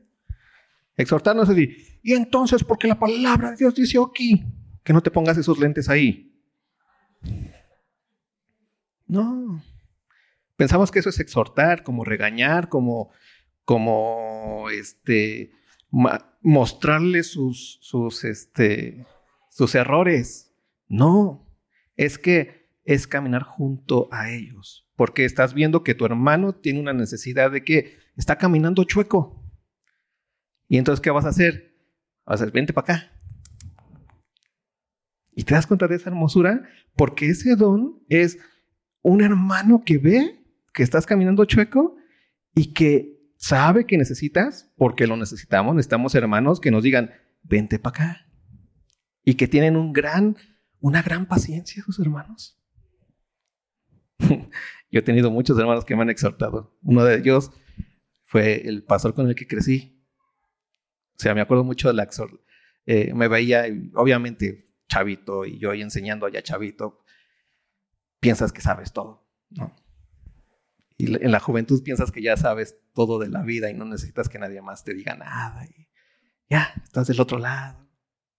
[0.96, 4.44] Exhortar no es decir, y entonces, porque la palabra de Dios dice aquí,
[4.84, 6.34] que no te pongas esos lentes ahí.
[9.08, 9.64] No.
[10.56, 13.12] Pensamos que eso es exhortar, como regañar, como,
[13.66, 15.52] como este,
[16.42, 19.06] mostrarle sus, sus, este,
[19.50, 20.54] sus errores.
[20.88, 21.48] No,
[21.96, 26.94] es que es caminar junto a ellos, porque estás viendo que tu hermano tiene una
[26.94, 29.43] necesidad de que está caminando chueco.
[30.68, 31.76] Y entonces, ¿qué vas a hacer?
[32.26, 33.12] Vas a decir, vente para acá.
[35.32, 36.64] Y te das cuenta de esa hermosura
[36.96, 38.38] porque ese don es
[39.02, 41.96] un hermano que ve que estás caminando chueco
[42.56, 48.06] y que sabe que necesitas, porque lo necesitamos, necesitamos hermanos que nos digan, vente para
[48.06, 48.28] acá.
[49.24, 50.38] Y que tienen un gran,
[50.80, 52.60] una gran paciencia sus hermanos.
[54.92, 56.78] Yo he tenido muchos hermanos que me han exhortado.
[56.84, 57.52] Uno de ellos
[58.24, 60.03] fue el pastor con el que crecí.
[61.18, 62.08] O sea, me acuerdo mucho de la
[62.86, 67.04] eh, me veía, obviamente, chavito, y yo ahí enseñando allá chavito,
[68.20, 69.76] piensas que sabes todo, ¿no?
[70.98, 74.30] Y en la juventud piensas que ya sabes todo de la vida y no necesitas
[74.30, 75.66] que nadie más te diga nada.
[75.66, 75.90] Y
[76.50, 77.90] ya, estás del otro lado.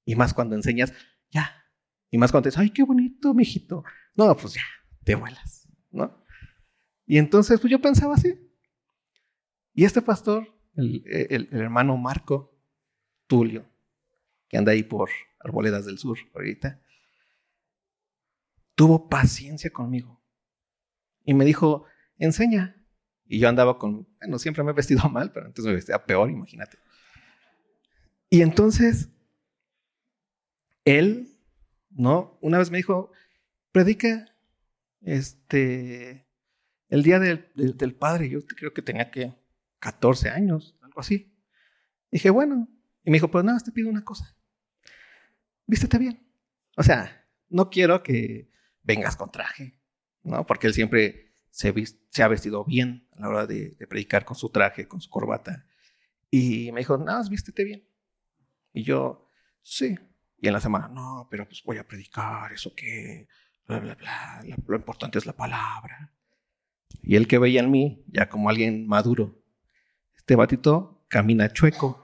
[0.04, 0.92] Y más cuando enseñas,
[1.30, 1.64] ya.
[2.10, 3.82] Y más cuando dices, ay, qué bonito, mijito.
[4.14, 4.62] No, pues ya,
[5.02, 6.24] te vuelas, ¿no?
[7.06, 8.38] Y entonces, pues yo pensaba así.
[9.74, 12.53] Y este pastor, el, hermano Marco
[13.26, 13.66] Tulio,
[14.48, 15.10] que anda ahí por
[15.40, 16.80] Arboledas del Sur ahorita,
[18.74, 20.20] tuvo paciencia conmigo.
[21.24, 21.84] Y me dijo,
[22.18, 22.76] enseña.
[23.26, 26.30] Y yo andaba con, bueno, siempre me he vestido mal, pero entonces me vestía peor,
[26.30, 26.78] imagínate.
[28.30, 29.10] Y entonces,
[30.84, 31.28] él,
[31.90, 32.38] ¿no?
[32.40, 33.12] Una vez me dijo,
[33.72, 34.34] predica
[35.02, 36.26] este,
[36.88, 38.28] el día del, del, padre.
[38.28, 39.34] Yo creo que tenía que
[39.78, 41.32] 14 años, algo así.
[42.10, 42.68] Dije, bueno.
[43.04, 44.34] Y me dijo, pues nada, te pido una cosa.
[45.66, 46.26] Vístete bien.
[46.76, 48.50] O sea, no quiero que
[48.82, 49.78] vengas con traje,
[50.22, 50.46] ¿no?
[50.46, 51.72] Porque él siempre se,
[52.22, 55.66] ha vestido bien a la hora de, predicar con su traje, con su corbata.
[56.30, 57.84] Y me dijo, nada, vístete bien.
[58.72, 59.30] Y yo,
[59.62, 59.96] sí.
[60.40, 63.28] Y en la semana, no, pero pues voy a predicar, eso qué,
[63.66, 64.42] bla, bla, bla.
[64.66, 66.12] Lo importante es la palabra.
[67.02, 69.38] Y él que veía en mí, ya como alguien maduro,
[70.16, 72.03] este batito camina chueco,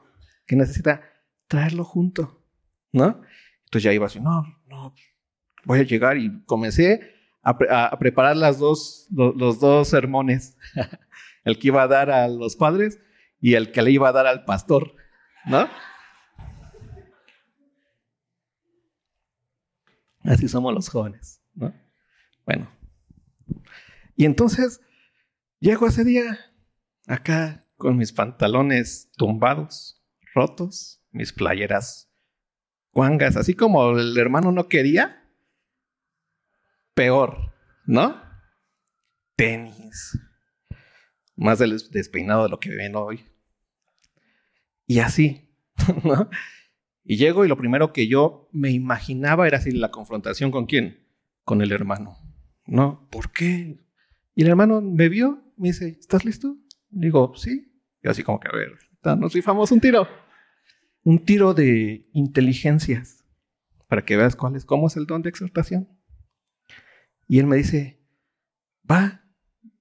[0.50, 1.00] que necesita
[1.46, 2.42] traerlo junto,
[2.90, 3.22] ¿no?
[3.66, 4.92] Entonces ya iba así, no, no,
[5.64, 10.58] voy a llegar y comencé a, preparar las dos, los, dos sermones,
[11.44, 12.98] el que iba a dar a los padres
[13.40, 14.96] y el que le iba a dar al pastor,
[15.46, 15.68] ¿no?
[20.24, 21.72] Así somos los jóvenes, ¿no?
[22.44, 22.68] Bueno.
[24.16, 24.80] Y entonces
[25.60, 26.40] llego ese día
[27.06, 29.99] acá con mis pantalones tumbados,
[30.34, 32.10] rotos, mis playeras
[32.92, 35.28] guangas, así como el hermano no quería,
[36.94, 37.52] peor,
[37.86, 38.20] ¿no?
[39.36, 40.18] Tenis.
[41.36, 43.24] Más despeinado de lo que ven hoy.
[44.86, 45.48] Y así,
[46.04, 46.28] ¿no?
[47.04, 51.06] Y llego y lo primero que yo me imaginaba era así la confrontación con quién?
[51.44, 52.18] Con el hermano.
[52.66, 53.08] ¿No?
[53.10, 53.78] ¿Por qué?
[54.34, 56.56] Y el hermano me vio, me dice, ¿estás listo?
[56.88, 57.72] Digo, sí.
[58.02, 58.78] Y así como que, a ver,
[59.18, 60.06] nos rifamos un tiro.
[61.02, 63.24] Un tiro de inteligencias.
[63.88, 65.88] Para que veas cuál es, cómo es el don de exhortación.
[67.26, 68.00] Y él me dice,
[68.88, 69.24] va,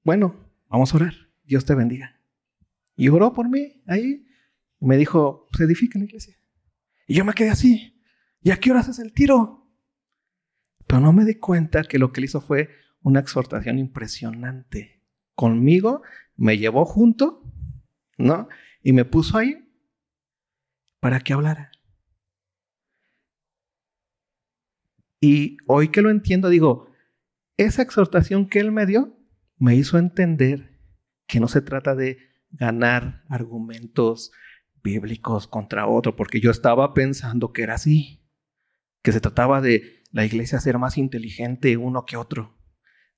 [0.04, 0.36] bueno,
[0.68, 2.20] vamos a orar, Dios te bendiga.
[2.96, 4.26] Y oró por mí ahí.
[4.80, 6.36] Me dijo, se edifica la iglesia.
[7.08, 8.02] Y yo me quedé así.
[8.42, 9.68] ¿Y a qué hora haces el tiro?
[10.88, 12.70] Pero no me di cuenta que lo que él hizo fue
[13.02, 15.04] una exhortación impresionante.
[15.36, 16.02] Conmigo
[16.36, 17.44] me llevó junto,
[18.18, 18.48] ¿no?
[18.82, 19.69] Y me puso ahí
[21.00, 21.72] para que hablara.
[25.22, 26.90] Y hoy que lo entiendo, digo,
[27.58, 29.18] esa exhortación que él me dio
[29.58, 30.80] me hizo entender
[31.28, 32.18] que no se trata de
[32.52, 34.32] ganar argumentos
[34.82, 38.26] bíblicos contra otro, porque yo estaba pensando que era así,
[39.04, 42.58] que se trataba de la iglesia ser más inteligente uno que otro,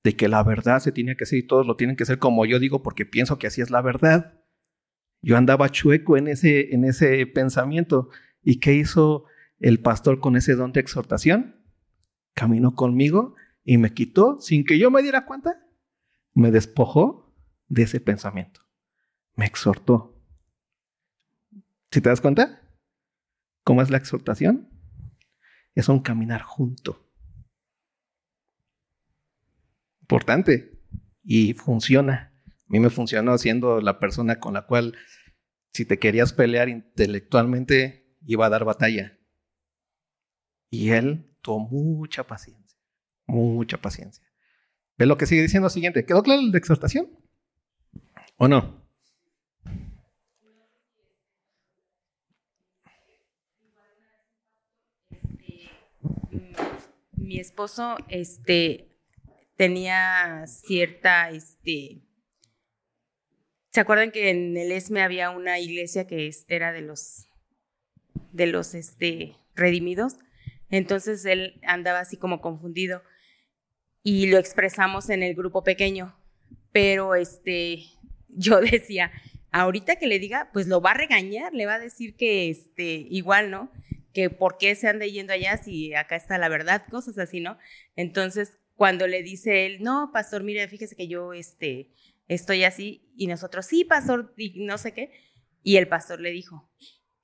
[0.02, 2.44] de que la verdad se tiene que hacer y todos lo tienen que hacer como
[2.44, 4.41] yo digo, porque pienso que así es la verdad.
[5.22, 8.10] Yo andaba chueco en ese, en ese pensamiento.
[8.42, 9.24] ¿Y qué hizo
[9.60, 11.56] el pastor con ese don de exhortación?
[12.34, 15.64] Caminó conmigo y me quitó, sin que yo me diera cuenta,
[16.34, 17.32] me despojó
[17.68, 18.60] de ese pensamiento.
[19.36, 20.20] Me exhortó.
[21.90, 22.62] ¿Si te das cuenta?
[23.62, 24.68] ¿Cómo es la exhortación?
[25.74, 27.08] Es un caminar junto.
[30.00, 30.80] Importante.
[31.22, 32.31] Y funciona.
[32.72, 34.96] Mí me funcionó siendo la persona con la cual,
[35.74, 39.18] si te querías pelear intelectualmente, iba a dar batalla.
[40.70, 42.78] Y él tuvo mucha paciencia.
[43.26, 44.26] Mucha paciencia.
[44.96, 45.68] ¿Ves lo que sigue diciendo?
[45.68, 46.06] Siguiente.
[46.06, 47.10] ¿Quedó claro la exhortación?
[48.38, 48.80] ¿O no?
[57.16, 58.98] mi esposo este
[59.56, 62.02] tenía cierta este
[63.72, 67.28] ¿Se acuerdan que en el ESME había una iglesia que era de los
[68.32, 70.16] de los este redimidos?
[70.68, 73.02] Entonces él andaba así como confundido
[74.02, 76.14] y lo expresamos en el grupo pequeño.
[76.70, 77.84] Pero este,
[78.28, 79.10] yo decía,
[79.52, 83.06] ahorita que le diga, pues lo va a regañar, le va a decir que este,
[83.08, 83.72] igual, ¿no?
[84.12, 87.56] Que por qué se anda yendo allá si acá está la verdad, cosas así, ¿no?
[87.96, 91.88] Entonces, cuando le dice él, no, pastor, mire, fíjese que yo este,
[92.28, 95.12] estoy así, y nosotros, sí, pastor, y no sé qué,
[95.62, 96.70] y el pastor le dijo,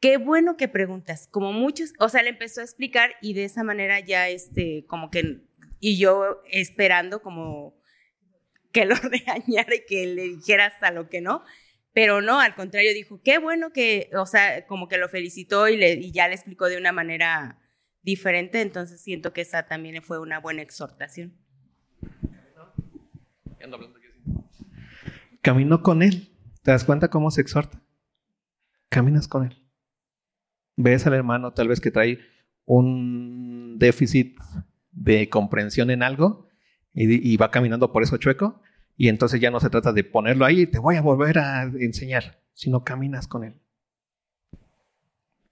[0.01, 3.65] qué bueno que preguntas, como muchos, o sea, le empezó a explicar y de esa
[3.65, 5.43] manera ya, este, como que,
[5.81, 7.81] y yo esperando como
[8.73, 11.43] que lo regañara y que le dijera hasta lo que no,
[11.93, 15.77] pero no, al contrario, dijo, qué bueno que, o sea, como que lo felicitó y,
[15.77, 17.59] le, y ya le explicó de una manera
[18.03, 21.37] diferente, entonces siento que esa también fue una buena exhortación.
[25.43, 26.37] Caminó con él.
[26.63, 27.83] ¿Te das cuenta cómo se exhorta?
[28.89, 29.65] Caminas con él.
[30.77, 32.19] Ves al hermano tal vez que trae
[32.65, 34.39] un déficit
[34.93, 36.49] de comprensión en algo
[36.93, 38.61] y, va caminando por eso chueco
[38.97, 41.63] y entonces ya no se trata de ponerlo ahí y te voy a volver a
[41.63, 43.55] enseñar, sino caminas con él.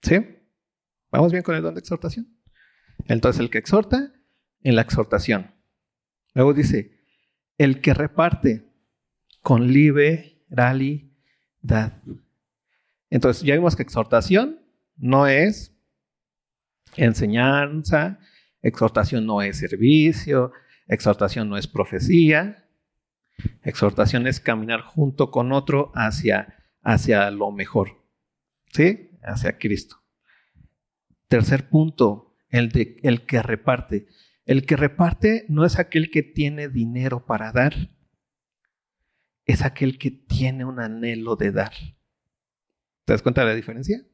[0.01, 0.17] ¿Sí?
[1.11, 2.27] ¿Vamos bien con el don de exhortación?
[3.05, 4.13] Entonces el que exhorta
[4.61, 5.51] en la exhortación.
[6.33, 6.99] Luego dice,
[7.57, 8.66] el que reparte
[9.41, 11.07] con liberalidad.
[13.09, 14.59] Entonces ya vimos que exhortación
[14.97, 15.75] no es
[16.95, 18.19] enseñanza,
[18.61, 20.51] exhortación no es servicio,
[20.87, 22.67] exhortación no es profecía,
[23.63, 28.03] exhortación es caminar junto con otro hacia, hacia lo mejor,
[28.71, 29.11] ¿sí?
[29.21, 29.97] Hacia Cristo.
[31.27, 34.07] Tercer punto, el, de, el que reparte.
[34.45, 37.91] El que reparte no es aquel que tiene dinero para dar,
[39.47, 41.71] es aquel que tiene un anhelo de dar.
[43.05, 44.05] ¿Te das cuenta de la diferencia?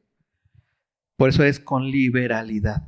[1.16, 2.86] Por eso es con liberalidad.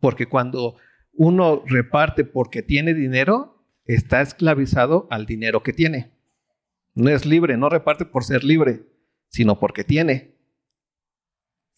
[0.00, 0.76] Porque cuando
[1.12, 6.12] uno reparte porque tiene dinero, está esclavizado al dinero que tiene.
[6.94, 8.86] No es libre, no reparte por ser libre,
[9.28, 10.36] sino porque tiene.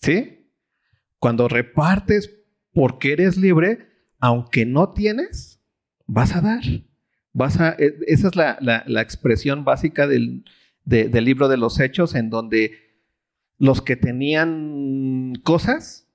[0.00, 0.52] ¿Sí?
[1.18, 2.38] Cuando repartes
[2.72, 3.88] porque eres libre,
[4.20, 5.60] aunque no tienes,
[6.06, 6.62] vas a dar.
[7.40, 10.44] Vas a, e, esa es la, la, expresión básica del,
[10.84, 12.72] del libro de los hechos, en donde
[13.56, 16.06] los que tenían cosas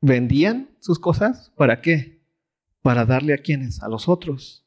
[0.00, 1.52] vendían sus cosas.
[1.56, 2.24] ¿Para qué?
[2.82, 3.80] Para darle a quienes?
[3.80, 4.66] A los otros.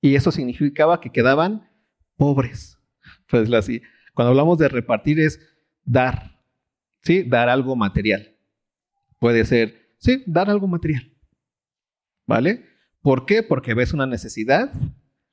[0.00, 1.70] Y eso significaba que quedaban
[2.16, 2.72] pobres.
[3.30, 3.80] Pues así.
[4.12, 5.38] Cuando hablamos de repartir es
[5.84, 6.40] dar,
[7.02, 7.22] ¿sí?
[7.22, 8.36] Dar algo material.
[9.20, 11.12] Puede ser Sí, dar algo material.
[12.26, 12.64] ¿Vale?
[13.06, 13.44] ¿Por qué?
[13.44, 14.72] Porque ves una necesidad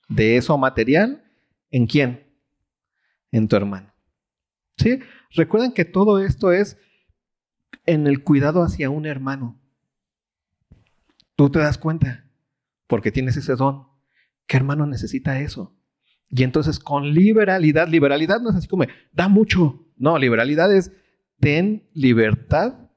[0.08, 1.24] de eso material.
[1.72, 2.32] ¿En quién?
[3.32, 3.92] En tu hermano.
[4.78, 5.00] ¿Sí?
[5.32, 6.78] Recuerden que todo esto es
[7.88, 9.60] en el cuidado hacia un hermano.
[11.36, 12.30] Tú te das cuenta,
[12.86, 13.88] porque tienes ese don.
[14.46, 15.76] ¿Qué hermano necesita eso?
[16.30, 19.84] Y entonces con liberalidad, liberalidad no es así como, da mucho.
[19.98, 20.92] No, liberalidad es,
[21.40, 22.92] ten libertad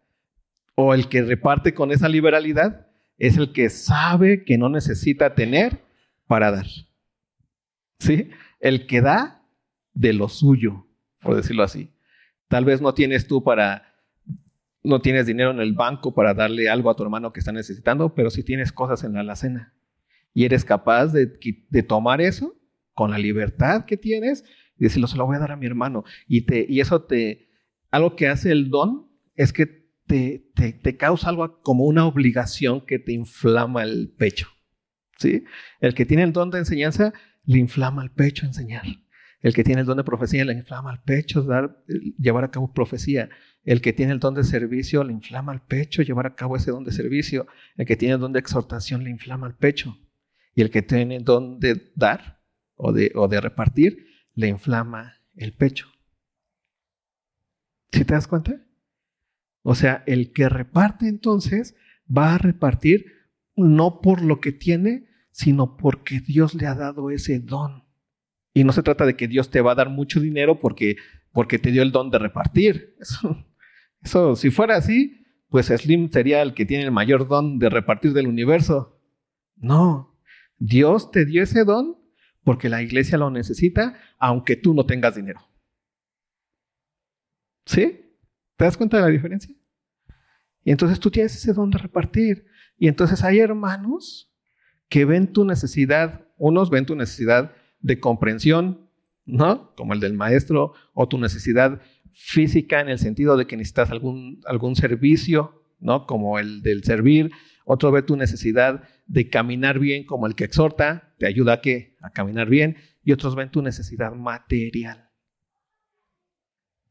[0.74, 2.85] o el que reparte con esa liberalidad
[3.18, 5.82] es el que sabe que no necesita tener
[6.26, 6.66] para dar.
[7.98, 8.30] ¿Sí?
[8.60, 9.42] El que da
[9.94, 10.86] de lo suyo,
[11.20, 11.92] por decirlo así.
[12.48, 13.94] Tal vez no tienes tú para,
[14.82, 18.14] no tienes dinero en el banco para darle algo a tu hermano que está necesitando,
[18.14, 19.74] pero sí tienes cosas en la alacena.
[20.34, 21.32] Y eres capaz de,
[21.70, 22.54] de tomar eso
[22.92, 24.44] con la libertad que tienes
[24.78, 26.04] y decirlo, se lo voy a dar a mi hermano.
[26.26, 27.48] Y, te, y eso te,
[27.90, 29.66] algo que hace el don es que
[30.06, 34.48] te, te, causa algo como una obligación que te inflama el pecho.
[35.18, 35.44] ¿sí?
[35.80, 37.12] El que tiene el don de enseñanza
[37.44, 38.84] le inflama el pecho enseñar.
[39.40, 41.84] El que tiene el don de profecía le inflama el pecho dar,
[42.18, 43.28] llevar a cabo profecía.
[43.64, 46.70] El que tiene el don de servicio le inflama el pecho llevar a cabo ese
[46.70, 47.46] don de servicio.
[47.76, 49.96] El que tiene el don de exhortación le inflama el pecho.
[50.54, 52.40] Y el que tiene el don de dar
[52.74, 55.86] o de, o de repartir le inflama el pecho.
[57.92, 58.65] ¿Sí te das cuenta?
[59.68, 61.74] O sea, el que reparte entonces
[62.06, 63.06] va a repartir
[63.56, 67.82] no por lo que tiene, sino porque Dios le ha dado ese don.
[68.54, 70.98] Y no se trata de que Dios te va a dar mucho dinero porque,
[71.32, 72.94] porque te dio el don de repartir.
[73.00, 73.44] Eso,
[74.00, 78.12] eso, si fuera así, pues Slim sería el que tiene el mayor don de repartir
[78.12, 79.02] del universo.
[79.56, 80.16] No,
[80.58, 81.98] Dios te dio ese don
[82.44, 85.40] porque la iglesia lo necesita, aunque tú no tengas dinero.
[87.64, 88.05] ¿Sí?
[88.56, 89.54] ¿Te das cuenta de la diferencia?
[90.64, 92.46] Y entonces tú tienes ese don de repartir.
[92.76, 94.32] Y entonces hay hermanos
[94.88, 98.90] que ven tu necesidad, unos ven tu necesidad de comprensión,
[99.24, 99.74] ¿no?
[99.74, 101.80] Como el del maestro, o tu necesidad
[102.12, 106.06] física en el sentido de que necesitas algún, algún servicio ¿no?
[106.06, 107.30] Como el del servir,
[107.64, 111.96] otro ve tu necesidad de caminar bien como el que exhorta, te ayuda a qué?
[112.00, 115.10] A caminar bien, y otros ven tu necesidad material.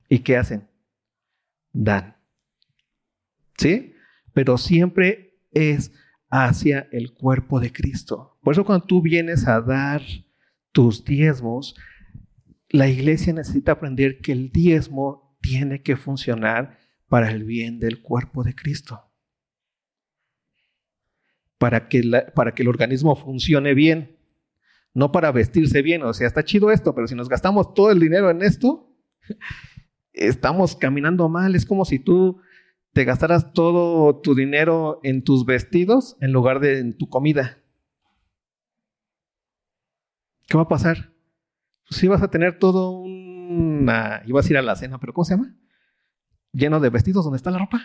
[0.07, 0.67] ¿Y qué hacen?
[1.75, 2.15] Dan.
[3.57, 3.93] ¿Sí?
[4.33, 5.91] Pero siempre es
[6.29, 8.37] hacia el cuerpo de Cristo.
[8.41, 10.01] Por eso cuando tú vienes a dar
[10.71, 11.75] tus diezmos,
[12.69, 18.43] la iglesia necesita aprender que el diezmo tiene que funcionar para el bien del cuerpo
[18.43, 19.11] de Cristo.
[21.57, 22.03] Para que,
[22.33, 24.17] para que el organismo funcione bien,
[24.93, 26.03] no para vestirse bien.
[26.03, 28.93] O sea, está chido esto, pero si nos gastamos todo el dinero en esto,
[30.15, 31.55] estamos caminando mal.
[31.55, 32.41] Es como si tú
[32.93, 37.57] te gastaras todo tu dinero en tus vestidos en lugar de en tu comida.
[40.47, 41.11] ¿Qué va a pasar?
[41.87, 44.23] Pues sí vas a tener todo una...
[44.25, 45.55] Ibas a ir a la cena, pero ¿cómo se llama?
[46.51, 47.81] Lleno de vestidos, ¿dónde está la ropa?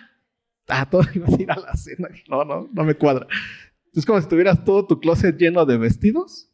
[0.69, 2.09] Ah, todo ibas a ir a la cena.
[2.29, 3.27] No, no, no me cuadra.
[3.93, 6.53] Es como si tuvieras todo tu closet lleno de vestidos,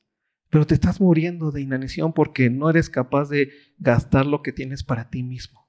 [0.48, 4.82] pero te estás muriendo de inanición porque no eres capaz de gastar lo que tienes
[4.82, 5.65] para ti mismo.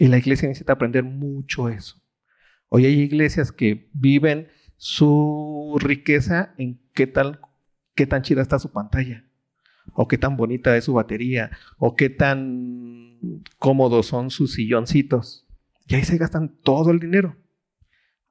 [0.00, 2.02] Y la iglesia necesita aprender mucho eso.
[2.70, 4.48] Hoy hay iglesias que viven
[4.78, 7.12] su riqueza en qué
[7.94, 9.26] qué tan chida está su pantalla,
[9.92, 15.46] o qué tan bonita es su batería, o qué tan cómodos son sus silloncitos.
[15.86, 17.36] Y ahí se gastan todo el dinero.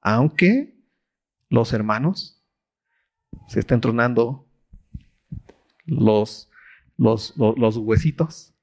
[0.01, 0.75] Aunque
[1.49, 2.43] los hermanos
[3.47, 4.47] se estén tronando
[5.85, 6.49] los,
[6.97, 8.55] los, los, los huesitos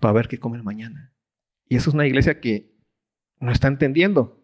[0.00, 1.07] para ver qué comen mañana.
[1.68, 2.74] Y eso es una iglesia que
[3.40, 4.38] no está entendiendo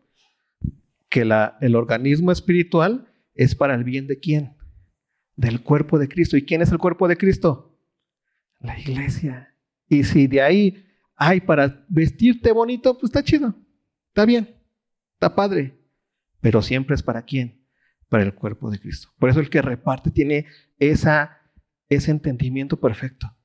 [1.08, 1.22] que
[1.60, 4.56] el organismo espiritual es para el bien de quién?
[5.36, 6.36] Del cuerpo de Cristo.
[6.36, 7.78] ¿Y quién es el cuerpo de Cristo?
[8.58, 9.54] La iglesia.
[9.88, 13.54] Y si de ahí hay para vestirte bonito, pues está chido.
[14.08, 14.56] Está bien.
[15.14, 15.78] Está padre.
[16.40, 17.64] Pero siempre es para quién?
[18.08, 19.08] Para el cuerpo de Cristo.
[19.18, 20.46] Por eso el que reparte tiene
[20.78, 21.30] ese
[21.88, 23.36] entendimiento perfecto.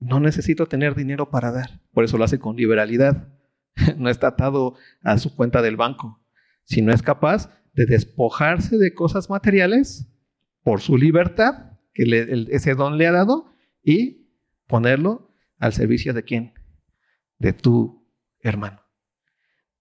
[0.00, 1.80] No necesito tener dinero para dar.
[1.92, 3.28] Por eso lo hace con liberalidad.
[3.96, 6.20] No está atado a su cuenta del banco.
[6.64, 10.08] Si no es capaz de despojarse de cosas materiales
[10.62, 14.28] por su libertad, que ese don le ha dado, y
[14.66, 16.52] ponerlo al servicio de quién?
[17.38, 18.06] De tu
[18.40, 18.82] hermano.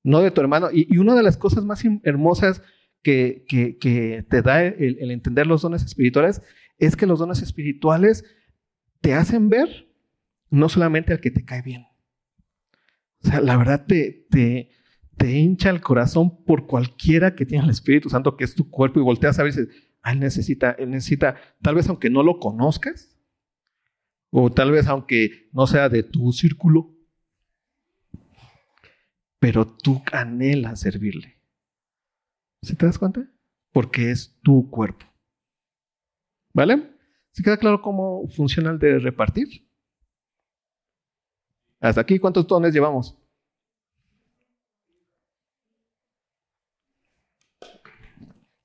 [0.04, 0.70] No de tu hermano.
[0.72, 2.62] Y, una de las cosas más hermosas
[3.02, 6.42] que, que, te da el entender los dones espirituales
[6.78, 8.24] es que los dones espirituales
[9.02, 9.89] te hacen ver
[10.50, 11.88] no solamente al que te cae bien.
[13.24, 14.72] O sea, la verdad te, te,
[15.18, 19.00] te hincha el corazón por cualquiera que tiene el Espíritu Santo, que es tu cuerpo,
[19.00, 22.24] y volteas a ver y dices, ah, él necesita, él necesita, tal vez aunque no
[22.24, 23.18] lo conozcas,
[24.32, 26.96] o tal vez aunque no sea de tu círculo,
[29.40, 31.40] pero tú anhelas servirle.
[32.62, 33.30] ¿Se te das cuenta?
[33.72, 35.06] Porque es tu cuerpo.
[36.54, 36.92] ¿Vale?
[37.32, 39.69] ¿Se queda claro cómo funciona el de repartir?
[41.80, 43.18] Hasta aquí, ¿cuántos tones llevamos?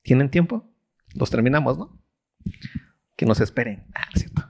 [0.03, 0.71] ¿Tienen tiempo?
[1.15, 1.99] Los terminamos, ¿no?
[3.17, 3.87] Que nos esperen.
[3.95, 4.43] Ah, cierto.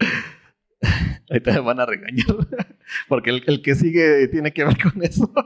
[1.28, 2.26] Ahorita me van a regañar.
[3.08, 5.32] Porque el, el que sigue tiene que ver con eso.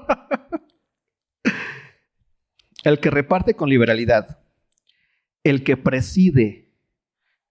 [2.83, 4.43] El que reparte con liberalidad.
[5.45, 6.73] El que preside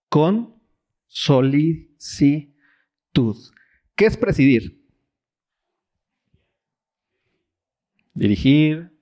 [0.10, 0.60] con
[1.06, 1.98] solicitud.
[4.00, 4.82] ¿Qué es presidir?
[8.14, 8.98] Dirigir.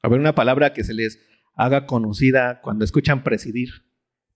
[0.00, 1.18] A ver, una palabra que se les
[1.56, 3.84] haga conocida cuando escuchan presidir.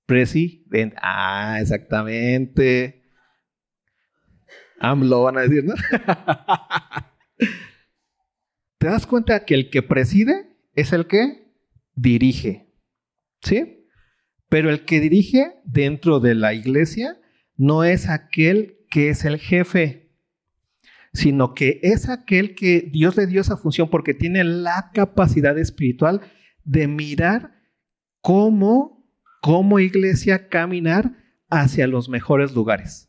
[0.06, 0.96] Presidente.
[1.00, 3.04] Ah, exactamente.
[4.80, 5.74] AMLO van a decir, ¿no?
[8.78, 11.54] ¿Te das cuenta que el que preside es el que
[11.94, 12.74] dirige?
[13.40, 13.88] ¿Sí?
[14.48, 17.20] Pero el que dirige dentro de la iglesia
[17.56, 20.12] no es aquel que es el jefe,
[21.12, 26.20] sino que es aquel que Dios le dio esa función porque tiene la capacidad espiritual
[26.64, 27.56] de mirar
[28.20, 29.04] cómo,
[29.78, 31.12] iglesia, caminar
[31.48, 33.08] hacia los mejores lugares.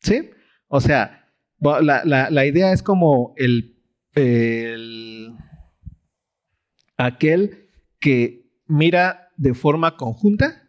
[0.00, 0.30] ¿Sí?
[0.66, 1.28] O sea,
[1.60, 3.78] la, idea es como el,
[4.14, 5.34] el,
[6.96, 7.68] aquel
[8.00, 10.68] que mira de forma conjunta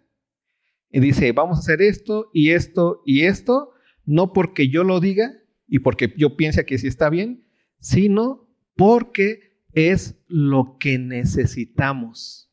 [0.91, 3.70] y dice, vamos a hacer esto y esto y esto,
[4.05, 5.33] no porque yo lo diga
[5.67, 7.45] y porque yo piense que sí está bien,
[7.79, 12.51] sino porque es lo que necesitamos.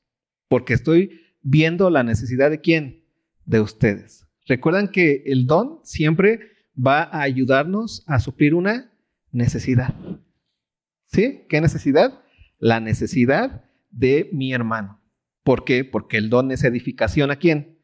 [0.48, 3.04] Porque estoy viendo la necesidad de quién?
[3.44, 4.26] De ustedes.
[4.46, 6.40] Recuerdan que el don siempre
[6.74, 8.92] va a ayudarnos a suplir una
[9.30, 9.94] necesidad.
[11.06, 11.44] ¿Sí?
[11.48, 12.22] ¿Qué necesidad?
[12.58, 15.00] La necesidad de mi hermano.
[15.42, 15.84] ¿Por qué?
[15.84, 17.78] Porque el don es edificación a quién?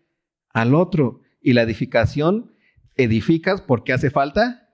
[0.51, 1.23] Al otro.
[1.41, 2.54] Y la edificación
[2.97, 4.69] edificas porque hace falta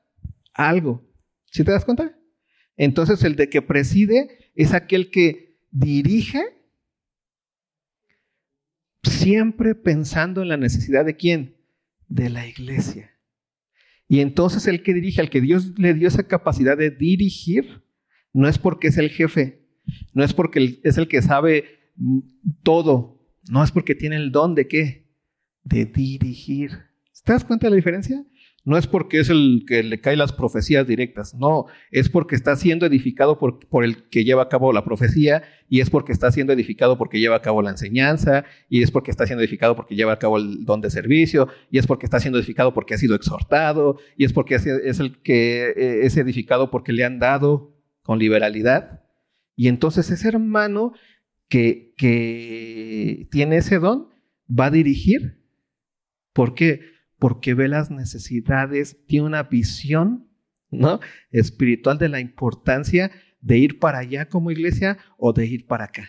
[0.53, 1.09] algo.
[1.47, 2.17] ¿Sí te das cuenta?
[2.77, 6.43] Entonces el de que preside es aquel que dirige
[9.03, 11.57] siempre pensando en la necesidad de quién?
[12.09, 13.11] De la iglesia.
[14.09, 17.85] Y entonces el que dirige, al que Dios le dio esa capacidad de dirigir,
[18.33, 19.69] no es porque es el jefe,
[20.15, 21.65] no es porque es el que sabe
[22.63, 25.15] todo, no es porque tiene el don de qué?
[25.63, 26.90] De dirigir.
[27.25, 28.25] ¿Te das cuenta de la diferencia?
[28.65, 32.57] No es porque es el que le cae las profecías directas, no, es porque está
[32.57, 36.31] siendo edificado por, por, el que lleva a cabo la profecía y es porque está
[36.31, 39.95] siendo edificado porque lleva a cabo la enseñanza y es porque está siendo edificado porque
[39.97, 42.99] lleva a cabo el don de servicio y es porque está siendo edificado porque ha
[42.99, 47.75] sido exhortado y es porque es el que eh, es edificado porque le han dado
[48.03, 49.05] con liberalidad.
[49.57, 50.93] Y entonces ese hermano
[51.49, 54.09] que, que tiene ese don
[54.49, 55.41] va a dirigir.
[56.33, 56.81] ¿Por qué?
[57.21, 60.27] Porque ve las necesidades, tiene una visión
[60.71, 60.99] ¿no?
[61.31, 66.09] espiritual de la importancia de ir para allá como iglesia o de ir para acá.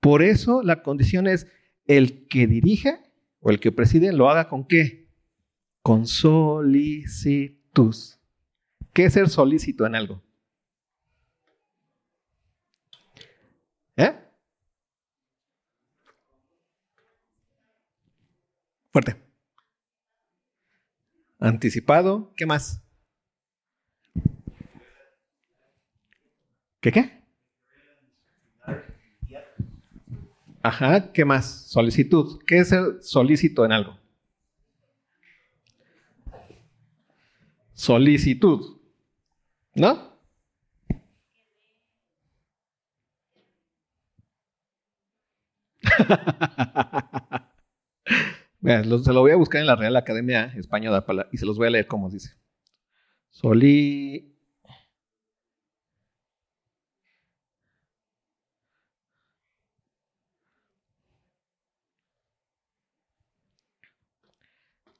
[0.00, 1.46] Por eso la condición es
[1.86, 2.98] el que dirige
[3.40, 5.10] o el que preside lo haga con qué?
[5.82, 7.94] Con solicitud.
[8.94, 10.22] ¿Qué es ser solícito en algo?
[13.96, 14.14] ¿Eh?
[18.90, 19.23] Fuerte.
[21.44, 22.32] Anticipado.
[22.36, 22.82] ¿Qué más?
[26.80, 27.22] ¿Qué qué?
[30.62, 31.66] Ajá, ¿qué más?
[31.68, 32.40] Solicitud.
[32.46, 33.98] ¿Qué es ser solícito en algo?
[37.74, 38.78] Solicitud.
[39.74, 40.14] ¿No?
[48.64, 51.70] se lo voy a buscar en la Real Academia Española y se los voy a
[51.70, 52.30] leer como dice.
[53.30, 54.30] Soli.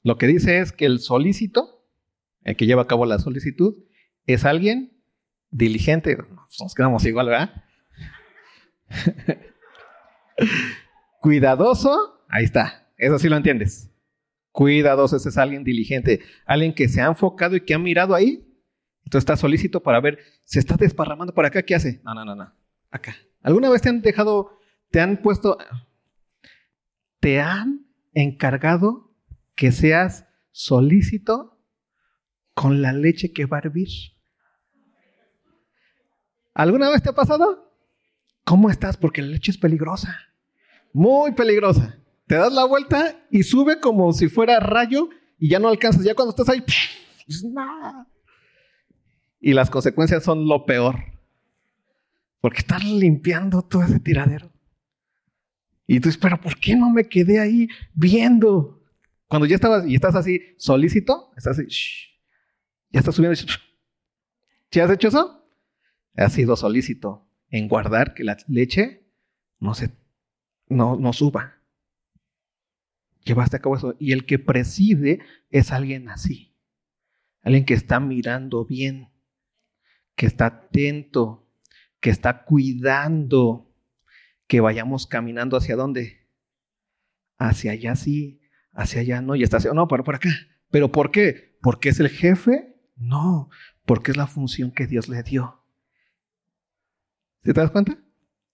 [0.03, 1.83] Lo que dice es que el solícito,
[2.43, 3.83] el que lleva a cabo la solicitud,
[4.27, 5.01] es alguien
[5.49, 6.15] diligente.
[6.59, 7.63] Nos quedamos igual, ¿verdad?
[11.21, 13.91] Cuidadoso, ahí está, eso sí lo entiendes.
[14.51, 18.47] Cuidadoso, ese es alguien diligente, alguien que se ha enfocado y que ha mirado ahí.
[19.03, 22.01] Entonces está solícito para ver, se está desparramando por acá, ¿qué hace?
[22.03, 22.51] No, no, no, no.
[22.89, 23.15] Acá.
[23.41, 24.57] ¿Alguna vez te han dejado,
[24.89, 25.57] te han puesto,
[27.19, 29.13] te han encargado
[29.55, 31.59] que seas solícito
[32.53, 33.89] con la leche que va a hervir?
[36.53, 37.73] ¿Alguna vez te ha pasado?
[38.45, 38.95] ¿Cómo estás?
[38.95, 40.17] Porque la leche es peligrosa.
[40.93, 45.67] Muy peligrosa te das la vuelta y sube como si fuera rayo y ya no
[45.67, 46.03] alcanzas.
[46.03, 46.63] Ya cuando estás ahí,
[49.39, 50.95] y las consecuencias son lo peor.
[52.41, 54.51] Porque estás limpiando todo ese tiradero.
[55.87, 58.83] Y tú dices, pero ¿por qué no me quedé ahí viendo?
[59.27, 61.67] Cuando ya estabas y estás así solícito, estás así,
[62.91, 63.39] ya estás subiendo.
[64.71, 65.47] ¿Sí has hecho eso?
[66.15, 69.07] Has sido solícito en guardar que la leche
[69.59, 69.91] no se
[70.67, 71.55] no, no suba
[73.25, 73.95] llevaste a cabo eso.
[73.99, 75.19] Y el que preside
[75.49, 76.55] es alguien así.
[77.41, 79.09] Alguien que está mirando bien,
[80.15, 81.47] que está atento,
[81.99, 83.65] que está cuidando
[84.47, 86.27] que vayamos caminando hacia dónde.
[87.37, 90.29] Hacia allá sí, hacia allá no, y está hacia, no, por, por acá.
[90.69, 91.57] ¿Pero por qué?
[91.61, 92.75] ¿Porque es el jefe?
[92.95, 93.49] No,
[93.85, 95.63] porque es la función que Dios le dio.
[97.43, 97.97] ¿Sí te das cuenta?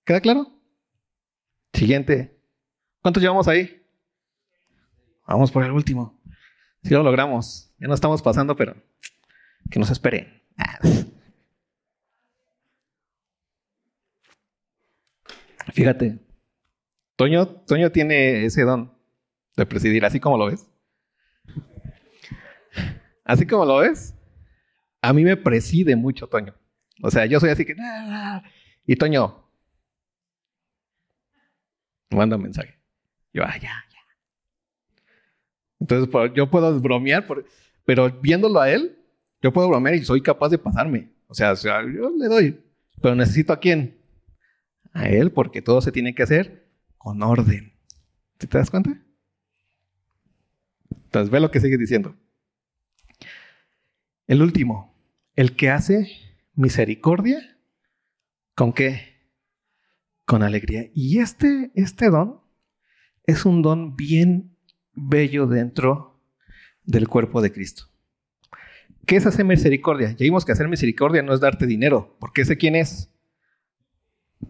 [0.04, 0.48] ¿Queda claro?
[1.74, 2.42] Siguiente.
[3.02, 3.81] ¿Cuántos llevamos ahí?
[5.34, 6.20] Vamos por el último.
[6.84, 7.74] Si lo logramos.
[7.80, 8.76] Ya no estamos pasando, pero
[9.70, 10.42] que nos esperen.
[15.74, 16.20] Fíjate,
[17.16, 18.94] Toño, Toño tiene ese don
[19.56, 20.68] de presidir, así como lo ves.
[23.24, 24.14] Así como lo ves,
[25.02, 26.54] a mí me preside mucho Toño.
[27.02, 27.76] O sea, yo soy así que...
[28.86, 29.48] Y Toño,
[32.10, 32.78] manda un mensaje.
[33.34, 33.86] Yo, ah, ya,
[35.82, 37.28] entonces, yo puedo bromear,
[37.84, 38.98] pero viéndolo a él,
[39.42, 41.12] yo puedo bromear y soy capaz de pasarme.
[41.28, 42.64] O sea, yo le doy.
[43.02, 43.98] Pero necesito a quién?
[44.94, 47.74] A él, porque todo se tiene que hacer con orden.
[48.38, 48.98] ¿Te das cuenta?
[50.90, 52.16] Entonces, ve lo que sigue diciendo.
[54.28, 54.96] El último,
[55.36, 56.08] el que hace
[56.54, 57.52] misericordia
[58.56, 59.18] ¿Con qué?
[60.26, 60.90] Con alegría.
[60.94, 62.42] Y este, este don
[63.26, 64.51] es un don bien
[64.94, 66.20] bello dentro
[66.84, 67.86] del cuerpo de Cristo.
[69.06, 70.12] ¿Qué es hacer misericordia?
[70.12, 73.10] Ya vimos que hacer misericordia no es darte dinero, porque ese quién es?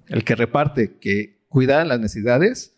[0.08, 2.78] El que reparte, que cuida las necesidades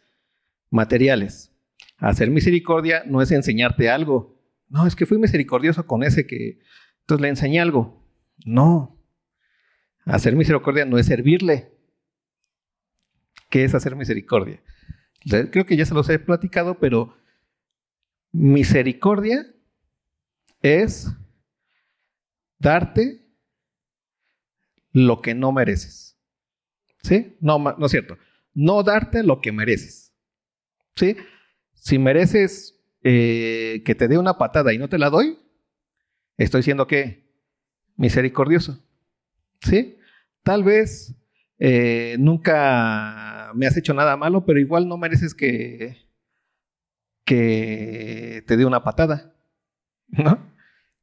[0.70, 1.52] materiales.
[1.98, 4.40] Hacer misericordia no es enseñarte algo.
[4.70, 6.60] No, es que fui misericordioso con ese que
[7.02, 8.04] entonces le enseñé algo.
[8.46, 9.00] No.
[10.06, 11.72] Hacer misericordia no es servirle.
[13.50, 14.62] ¿Qué es hacer misericordia?
[15.52, 17.16] Creo que ya se los he platicado, pero
[18.34, 19.48] misericordia
[20.62, 21.10] es
[22.60, 23.26] darte
[24.92, 26.18] lo que no mereces.
[27.04, 27.38] ¿Sí?
[27.40, 28.18] No, no es cierto.
[28.54, 30.14] No darte lo que mereces.
[30.96, 31.16] ¿Sí?
[31.74, 35.38] Si mereces eh, que te dé una patada y no te la doy,
[36.38, 37.30] estoy siendo que
[37.96, 38.84] misericordioso.
[39.62, 39.98] ¿Sí?
[40.44, 41.16] Tal vez
[41.60, 46.03] eh, nunca me has hecho nada malo, pero igual no mereces que,
[47.26, 49.34] que te dé una patada.
[50.08, 50.52] ¿No?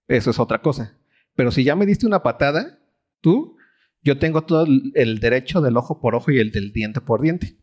[0.08, 0.96] Eso es otra cosa.
[1.34, 2.78] Pero si ya me diste una patada,
[3.20, 3.56] tú,
[4.02, 7.56] yo tengo todo el derecho del ojo por ojo y el del diente por diente.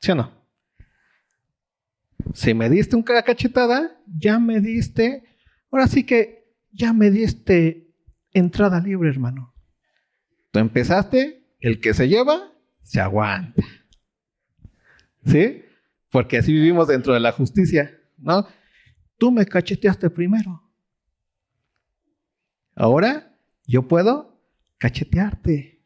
[0.00, 0.32] ¿Sí o no?
[2.34, 5.24] Si me diste una cachetada, ya me diste,
[5.70, 7.88] ahora sí que ya me diste
[8.32, 9.54] entrada libre, hermano.
[10.50, 13.62] Tú empezaste, el que se lleva, se aguanta.
[15.24, 15.62] ¿Sí?
[16.16, 18.46] Porque así vivimos dentro de la justicia, ¿no?
[19.18, 20.62] Tú me cacheteaste primero.
[22.74, 24.40] Ahora yo puedo
[24.78, 25.84] cachetearte.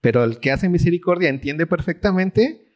[0.00, 2.72] Pero el que hace misericordia entiende perfectamente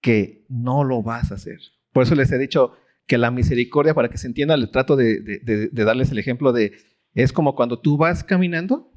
[0.00, 1.60] que no lo vas a hacer.
[1.92, 2.72] Por eso les he dicho
[3.06, 6.72] que la misericordia, para que se entienda, le trato de, darles el ejemplo de,
[7.14, 8.92] es como cuando tú vas caminando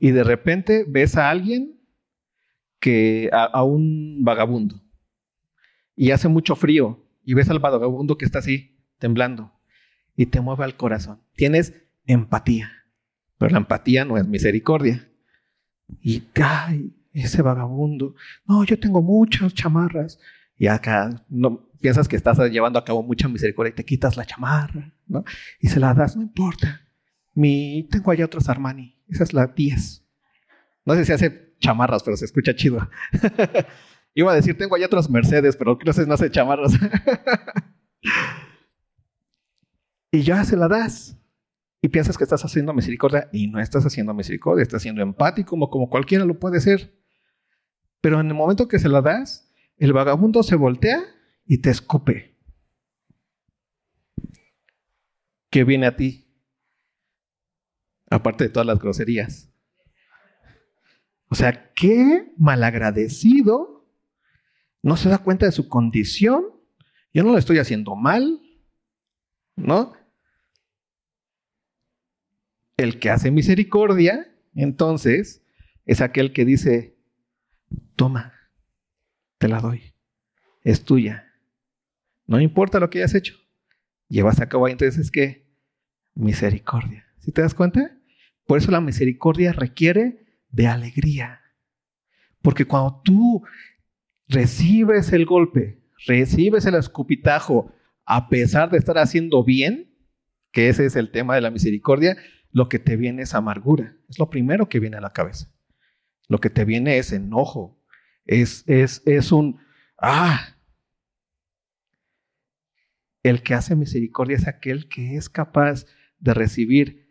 [0.00, 1.80] y de repente ves a alguien
[2.80, 4.82] que, a un vagabundo,
[5.96, 9.52] y hace mucho frío, y ves al vagabundo que está así, temblando,
[10.14, 11.20] y te mueve al corazón.
[11.34, 11.74] Tienes
[12.06, 12.70] empatía.
[13.38, 15.08] Pero la empatía no es misericordia.
[16.00, 18.14] Y, ay, ese vagabundo.
[18.46, 20.18] No, yo tengo muchas chamarras.
[20.56, 24.24] Y acá no, piensas que estás llevando a cabo mucha misericordia y te quitas la
[24.24, 25.24] chamarra, ¿no?
[25.60, 26.80] Y se la das, no importa.
[27.34, 28.96] Mi, tengo allá otros Armani.
[29.08, 30.02] Esa es la 10.
[30.84, 32.88] No sé si hace chamarras, pero se escucha chido.
[34.18, 36.72] Iba a decir, tengo allá otros Mercedes, pero que no hace chamarras.
[40.10, 41.18] y ya se la das
[41.82, 45.68] y piensas que estás haciendo misericordia y no estás haciendo misericordia, estás siendo empático como,
[45.68, 46.98] como cualquiera lo puede ser.
[48.00, 51.02] Pero en el momento que se la das, el vagabundo se voltea
[51.44, 52.38] y te escupe.
[55.50, 56.26] ¿Qué viene a ti?
[58.08, 59.52] Aparte de todas las groserías.
[61.28, 63.75] O sea, qué malagradecido
[64.82, 66.44] no se da cuenta de su condición.
[67.12, 68.40] Yo no lo estoy haciendo mal,
[69.56, 69.94] ¿no?
[72.76, 75.42] El que hace misericordia, entonces,
[75.86, 76.98] es aquel que dice,
[77.94, 78.34] toma,
[79.38, 79.94] te la doy,
[80.62, 81.32] es tuya.
[82.26, 83.34] No importa lo que hayas hecho,
[84.08, 85.46] llevas a cabo entonces que
[86.14, 87.06] misericordia.
[87.20, 87.98] ¿Sí te das cuenta?
[88.46, 91.40] Por eso la misericordia requiere de alegría.
[92.42, 93.44] Porque cuando tú
[94.28, 97.72] recibes el golpe, recibes el escupitajo,
[98.04, 99.94] a pesar de estar haciendo bien,
[100.52, 102.16] que ese es el tema de la misericordia,
[102.50, 103.96] lo que te viene es amargura.
[104.08, 105.52] Es lo primero que viene a la cabeza.
[106.28, 107.82] Lo que te viene es enojo.
[108.24, 109.60] Es, es, es un,
[109.98, 110.56] ah.
[113.22, 115.84] El que hace misericordia es aquel que es capaz
[116.18, 117.06] de recibir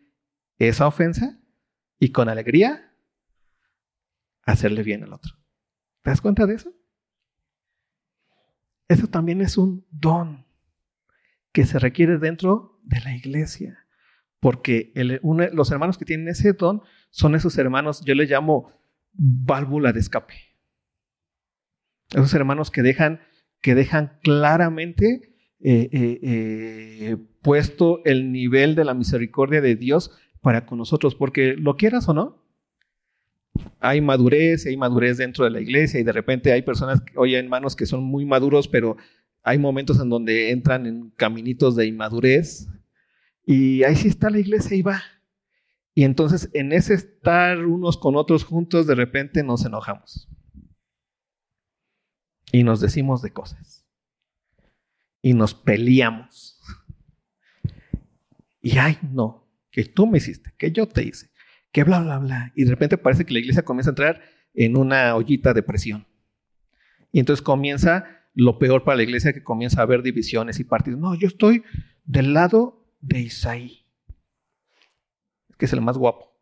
[0.58, 1.38] esa ofensa
[1.98, 2.92] y con alegría
[4.42, 5.34] hacerle bien al otro.
[6.02, 6.74] ¿Te das cuenta de eso?
[8.88, 10.46] Eso también es un don
[11.52, 13.86] que se requiere dentro de la iglesia.
[14.40, 18.70] Porque los hermanos que tienen ese don son esos hermanos, yo les llamo
[19.12, 20.34] válvula de escape.
[22.10, 23.20] Esos hermanos que dejan,
[23.60, 30.12] que dejan claramente eh, eh, eh, puesto el nivel de la misericordia de Dios
[30.42, 32.45] para con nosotros, porque lo quieras o no,
[33.80, 37.76] hay madurez, hay madurez dentro de la iglesia y de repente hay personas, hoy hermanos
[37.76, 38.96] que son muy maduros, pero
[39.42, 42.68] hay momentos en donde entran en caminitos de inmadurez
[43.44, 45.02] y ahí sí está la iglesia y va.
[45.94, 50.28] Y entonces en ese estar unos con otros juntos, de repente nos enojamos.
[52.52, 53.86] Y nos decimos de cosas.
[55.22, 56.60] Y nos peleamos.
[58.60, 61.30] Y ay, no, que tú me hiciste, que yo te hice,
[61.76, 62.52] que bla, bla, bla.
[62.54, 64.22] Y de repente parece que la iglesia comienza a entrar
[64.54, 66.06] en una ollita de presión.
[67.12, 70.98] Y entonces comienza lo peor para la iglesia, que comienza a haber divisiones y partidos.
[70.98, 71.64] No, yo estoy
[72.06, 73.84] del lado de Isaí,
[75.58, 76.34] que es el más guapo.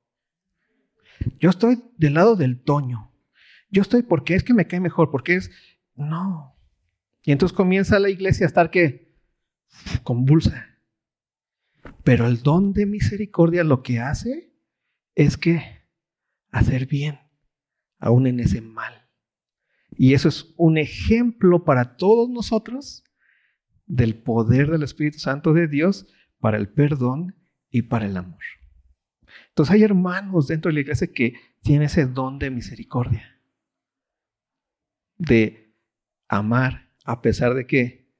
[1.40, 3.10] Yo estoy del lado del Toño.
[3.70, 5.50] Yo estoy porque es que me cae mejor, porque es...
[5.96, 6.54] No.
[7.24, 9.16] Y entonces comienza la iglesia a estar que
[10.04, 10.78] convulsa.
[12.04, 14.53] Pero el don de misericordia lo que hace
[15.14, 15.62] es que
[16.50, 17.18] hacer bien,
[17.98, 19.08] aún en ese mal.
[19.90, 23.04] Y eso es un ejemplo para todos nosotros
[23.86, 26.06] del poder del Espíritu Santo de Dios
[26.38, 27.36] para el perdón
[27.70, 28.42] y para el amor.
[29.48, 33.40] Entonces hay hermanos dentro de la iglesia que tienen ese don de misericordia,
[35.16, 35.74] de
[36.28, 38.10] amar a pesar de que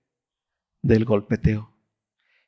[0.83, 1.75] del golpeteo.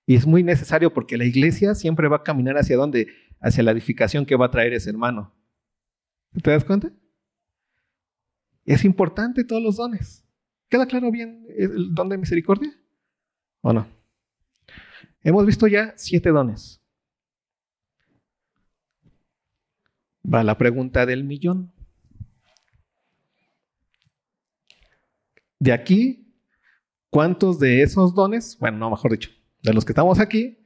[0.06, 3.08] Y es muy necesario porque la iglesia siempre va a caminar hacia dónde?
[3.46, 5.32] Hacia la edificación que va a traer ese hermano.
[6.42, 6.90] ¿Te das cuenta?
[8.64, 10.26] Es importante todos los dones.
[10.68, 12.76] ¿Queda claro bien el don de misericordia?
[13.60, 13.86] ¿O no?
[15.22, 16.82] Hemos visto ya siete dones.
[20.24, 21.72] Va la pregunta del millón.
[25.60, 26.34] De aquí,
[27.10, 29.30] ¿cuántos de esos dones, bueno, no, mejor dicho,
[29.62, 30.58] de los que estamos aquí,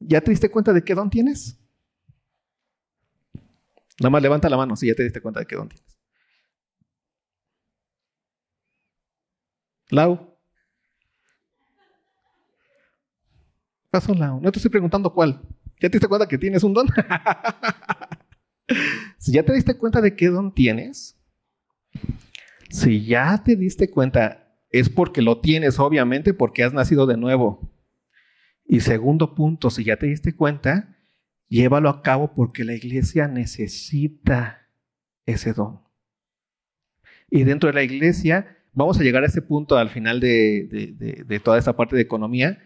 [0.00, 1.58] ¿ya te diste cuenta de qué don tienes?
[4.00, 5.98] Nada más levanta la mano si ya te diste cuenta de qué don tienes.
[9.90, 10.36] Lau.
[13.90, 14.40] Paso Lau.
[14.40, 15.40] No te estoy preguntando cuál.
[15.80, 16.86] ¿Ya te diste cuenta que tienes un don?
[19.18, 21.16] si ya te diste cuenta de qué don tienes,
[22.68, 27.72] si ya te diste cuenta es porque lo tienes, obviamente, porque has nacido de nuevo.
[28.68, 30.96] Y segundo punto, si ya te diste cuenta,
[31.48, 34.68] llévalo a cabo porque la iglesia necesita
[35.26, 35.80] ese don.
[37.30, 41.58] Y dentro de la iglesia, vamos a llegar a ese punto al final de, toda
[41.58, 42.62] esta parte de economía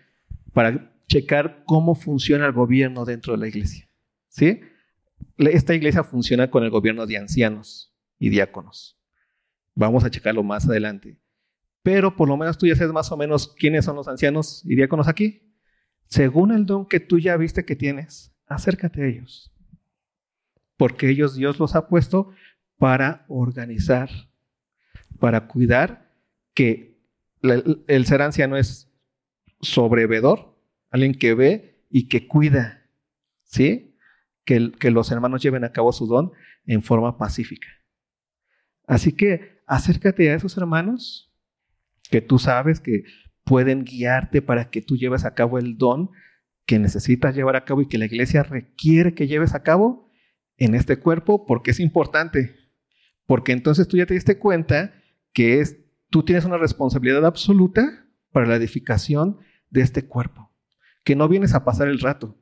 [0.53, 3.89] para checar cómo funciona el gobierno dentro de la iglesia.
[4.29, 4.61] ¿Sí?
[5.39, 8.99] Esta iglesia funciona con el gobierno de ancianos y diáconos.
[9.75, 11.23] Vamos a checarlo más adelante
[11.83, 14.77] pero por lo menos tú ya sabes más o menos quiénes son los ancianos y
[14.77, 15.52] diáconos aquí.
[16.13, 19.51] Según el don que tú ya viste que tienes, acércate a ellos.
[20.77, 22.35] Porque ellos Dios los ha puesto
[22.77, 24.11] para organizar,
[25.19, 26.13] para cuidar
[26.53, 27.01] que
[27.41, 28.93] el ser anciano es
[29.63, 30.55] sobrevedor,
[30.91, 32.87] alguien que ve y que cuida,
[33.45, 33.97] ¿sí?
[34.45, 36.33] Que, que los hermanos lleven a cabo su don
[36.67, 37.69] en forma pacífica.
[38.87, 41.33] Así que acércate a esos hermanos,
[42.11, 43.05] que tú sabes que
[43.45, 46.11] pueden guiarte para que tú lleves a cabo el don
[46.67, 50.11] que necesitas llevar a cabo y que la iglesia requiere que lleves a cabo
[50.57, 52.55] en este cuerpo, porque es importante.
[53.27, 54.95] Porque entonces tú ya te diste cuenta
[55.33, 55.79] que es,
[56.11, 59.39] tú tienes una responsabilidad absoluta para la edificación
[59.71, 60.53] de este cuerpo.
[61.05, 62.39] Que no vienes a pasar el rato.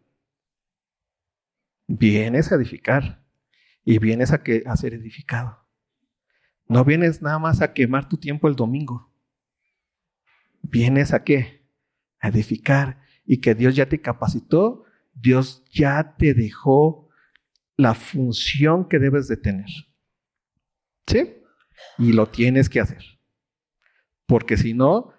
[1.86, 3.24] Vienes a edificar
[3.84, 5.66] y vienes a, que, a ser edificado.
[6.68, 9.09] No vienes nada más a quemar tu tiempo el domingo
[10.62, 11.66] vienes a qué?
[12.20, 14.84] A edificar y que Dios ya te capacitó,
[15.14, 17.08] Dios ya te dejó
[17.76, 19.68] la función que debes de tener.
[21.06, 21.34] ¿Sí?
[21.98, 23.02] Y lo tienes que hacer.
[24.26, 25.12] Porque si no,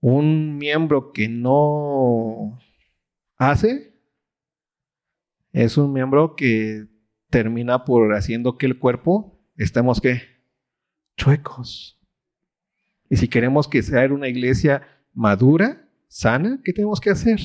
[0.00, 2.58] un miembro que no
[3.36, 3.96] hace
[5.52, 6.86] es un miembro que
[7.30, 10.22] termina por haciendo que el cuerpo estemos que
[11.16, 11.98] chuecos.
[13.08, 14.82] Y si queremos que sea una iglesia
[15.12, 17.40] madura, sana, ¿qué tenemos que hacer?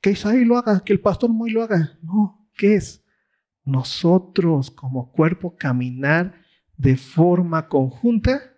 [0.00, 1.98] Que Isaí lo haga, que el pastor muy lo haga.
[2.02, 3.04] No, ¿qué es?
[3.64, 6.34] Nosotros como cuerpo caminar
[6.76, 8.54] de forma conjunta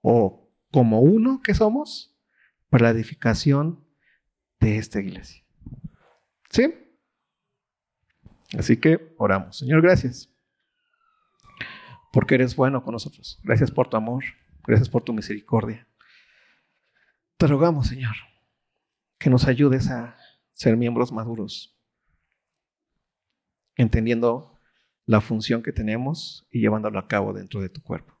[0.00, 2.16] o como uno que somos
[2.70, 3.84] para la edificación
[4.60, 5.44] de esta iglesia.
[6.50, 6.74] ¿Sí?
[8.56, 9.58] Así que oramos.
[9.58, 10.33] Señor, gracias
[12.14, 13.40] porque eres bueno con nosotros.
[13.42, 14.22] Gracias por tu amor,
[14.64, 15.88] gracias por tu misericordia.
[17.36, 18.14] Te rogamos, Señor,
[19.18, 20.16] que nos ayudes a
[20.52, 21.76] ser miembros maduros,
[23.74, 24.56] entendiendo
[25.06, 28.14] la función que tenemos y llevándolo a cabo dentro de tu cuerpo.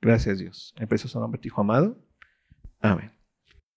[0.00, 0.74] Gracias, Dios.
[0.78, 1.96] En precioso nombre de tu Hijo amado.
[2.80, 3.17] Amén.